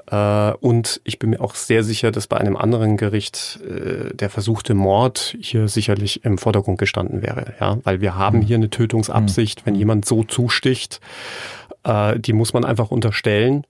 Äh, 0.09 0.53
Und 0.59 1.01
ich 1.03 1.19
bin 1.19 1.29
mir 1.29 1.39
auch 1.39 1.53
sehr 1.53 1.83
sicher, 1.83 2.11
dass 2.11 2.25
bei 2.27 2.37
einem 2.37 2.57
anderen 2.57 2.97
Gericht 2.97 3.59
äh, 3.63 4.13
der 4.13 4.29
versuchte 4.31 4.73
Mord 4.73 5.35
hier 5.39 5.67
sicherlich 5.67 6.25
im 6.25 6.39
Vordergrund 6.39 6.79
gestanden 6.79 7.21
wäre. 7.21 7.53
Ja, 7.59 7.77
weil 7.83 8.01
wir 8.01 8.15
haben 8.15 8.41
hier 8.41 8.55
eine 8.55 8.69
Tötungsabsicht. 8.71 9.65
Wenn 9.65 9.75
jemand 9.75 10.05
so 10.05 10.23
zusticht, 10.23 10.99
äh, 11.83 12.19
die 12.19 12.33
muss 12.33 12.53
man 12.53 12.65
einfach 12.65 12.89
unterstellen 12.89 13.65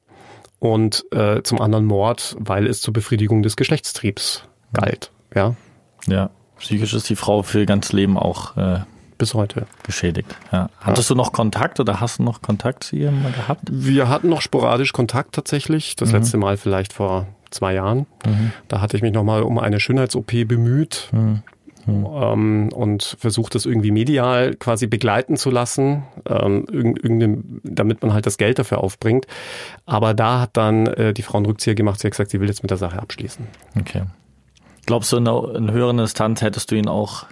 und 0.59 1.05
äh, 1.11 1.43
zum 1.43 1.61
anderen 1.61 1.85
Mord, 1.85 2.35
weil 2.39 2.65
es 2.67 2.81
zur 2.81 2.93
Befriedigung 2.93 3.43
des 3.43 3.55
Geschlechtstriebs 3.55 4.43
galt. 4.73 5.11
Ja, 5.35 5.55
Ja. 6.07 6.29
Psychisch 6.59 6.93
ist 6.95 7.07
die 7.09 7.15
Frau 7.15 7.43
für 7.43 7.59
ihr 7.59 7.65
ganzes 7.67 7.93
Leben 7.93 8.17
auch 8.17 8.57
äh, 8.57 8.79
bis 9.19 9.35
heute. 9.35 9.67
geschädigt. 9.83 10.35
Ja. 10.51 10.69
Hattest 10.79 11.09
du 11.09 11.15
noch 11.15 11.31
Kontakt 11.31 11.79
oder 11.79 11.99
hast 12.01 12.17
du 12.17 12.23
noch 12.23 12.41
Kontakt 12.41 12.83
zu 12.85 12.95
ihr 12.95 13.11
mal 13.11 13.31
gehabt? 13.31 13.61
Wir 13.71 14.09
hatten 14.09 14.29
noch 14.29 14.41
sporadisch 14.41 14.91
Kontakt 14.93 15.35
tatsächlich. 15.35 15.95
Das 15.95 16.11
letzte 16.11 16.37
Mal 16.37 16.57
vielleicht 16.57 16.93
vor 16.93 17.27
zwei 17.51 17.73
Jahren. 17.75 18.07
Da 18.67 18.81
hatte 18.81 18.97
ich 18.97 19.03
mich 19.03 19.13
nochmal 19.13 19.43
um 19.43 19.59
eine 19.59 19.79
Schönheits-OP 19.79 20.31
bemüht. 20.47 21.11
Ähm, 21.87 22.69
und 22.73 23.17
versucht 23.19 23.55
das 23.55 23.65
irgendwie 23.65 23.91
medial 23.91 24.55
quasi 24.55 24.87
begleiten 24.87 25.37
zu 25.37 25.49
lassen, 25.49 26.03
ähm, 26.27 26.65
damit 27.63 28.01
man 28.01 28.13
halt 28.13 28.25
das 28.25 28.37
Geld 28.37 28.59
dafür 28.59 28.83
aufbringt. 28.83 29.25
Aber 29.85 30.13
da 30.13 30.41
hat 30.41 30.57
dann 30.57 30.87
äh, 30.87 31.13
die 31.13 31.21
Frau 31.21 31.37
einen 31.37 31.45
Rückzieher 31.45 31.75
gemacht. 31.75 31.99
Sie 31.99 32.07
hat 32.07 32.11
gesagt, 32.11 32.31
sie 32.31 32.39
will 32.41 32.47
jetzt 32.47 32.63
mit 32.63 32.71
der 32.71 32.77
Sache 32.77 32.99
abschließen. 32.99 33.47
Okay. 33.79 34.03
Glaubst 34.85 35.11
du, 35.11 35.17
in 35.17 35.27
einer, 35.27 35.55
in 35.55 35.71
höheren 35.71 35.99
Instanz 35.99 36.41
hättest 36.41 36.71
du 36.71 36.75
ihn 36.75 36.87
auch 36.87 37.25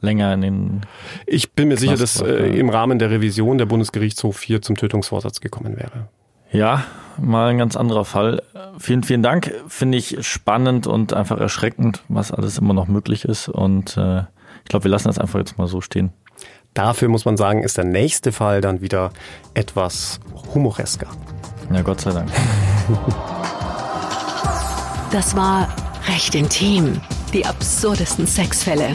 länger 0.00 0.32
in 0.34 0.40
den. 0.40 0.80
Ich 1.26 1.52
bin 1.52 1.68
mir 1.68 1.76
sicher, 1.76 1.96
Knast 1.96 2.20
dass 2.20 2.22
war, 2.22 2.28
äh, 2.28 2.58
im 2.58 2.68
Rahmen 2.68 2.98
der 2.98 3.10
Revision 3.10 3.58
der 3.58 3.66
Bundesgerichtshof 3.66 4.42
hier 4.42 4.62
zum 4.62 4.76
Tötungsvorsatz 4.76 5.40
gekommen 5.40 5.76
wäre. 5.76 6.08
Ja, 6.52 6.84
mal 7.16 7.50
ein 7.50 7.58
ganz 7.58 7.76
anderer 7.76 8.04
Fall. 8.04 8.42
Vielen, 8.78 9.02
vielen 9.02 9.22
Dank. 9.22 9.54
Finde 9.68 9.98
ich 9.98 10.26
spannend 10.26 10.86
und 10.86 11.12
einfach 11.12 11.38
erschreckend, 11.38 12.02
was 12.08 12.32
alles 12.32 12.58
immer 12.58 12.74
noch 12.74 12.88
möglich 12.88 13.24
ist. 13.24 13.48
Und 13.48 13.96
äh, 13.96 14.20
ich 14.64 14.68
glaube, 14.68 14.84
wir 14.84 14.90
lassen 14.90 15.08
das 15.08 15.18
einfach 15.18 15.38
jetzt 15.38 15.58
mal 15.58 15.68
so 15.68 15.80
stehen. 15.80 16.12
Dafür 16.74 17.08
muss 17.08 17.24
man 17.24 17.36
sagen, 17.36 17.62
ist 17.62 17.76
der 17.76 17.84
nächste 17.84 18.32
Fall 18.32 18.60
dann 18.60 18.80
wieder 18.80 19.10
etwas 19.54 20.20
humoresker. 20.54 21.08
Ja, 21.72 21.82
Gott 21.82 22.00
sei 22.00 22.12
Dank. 22.12 22.30
Das 25.10 25.34
war 25.36 25.68
Recht 26.08 26.34
intim. 26.34 27.00
Die 27.32 27.44
absurdesten 27.44 28.26
Sexfälle. 28.26 28.92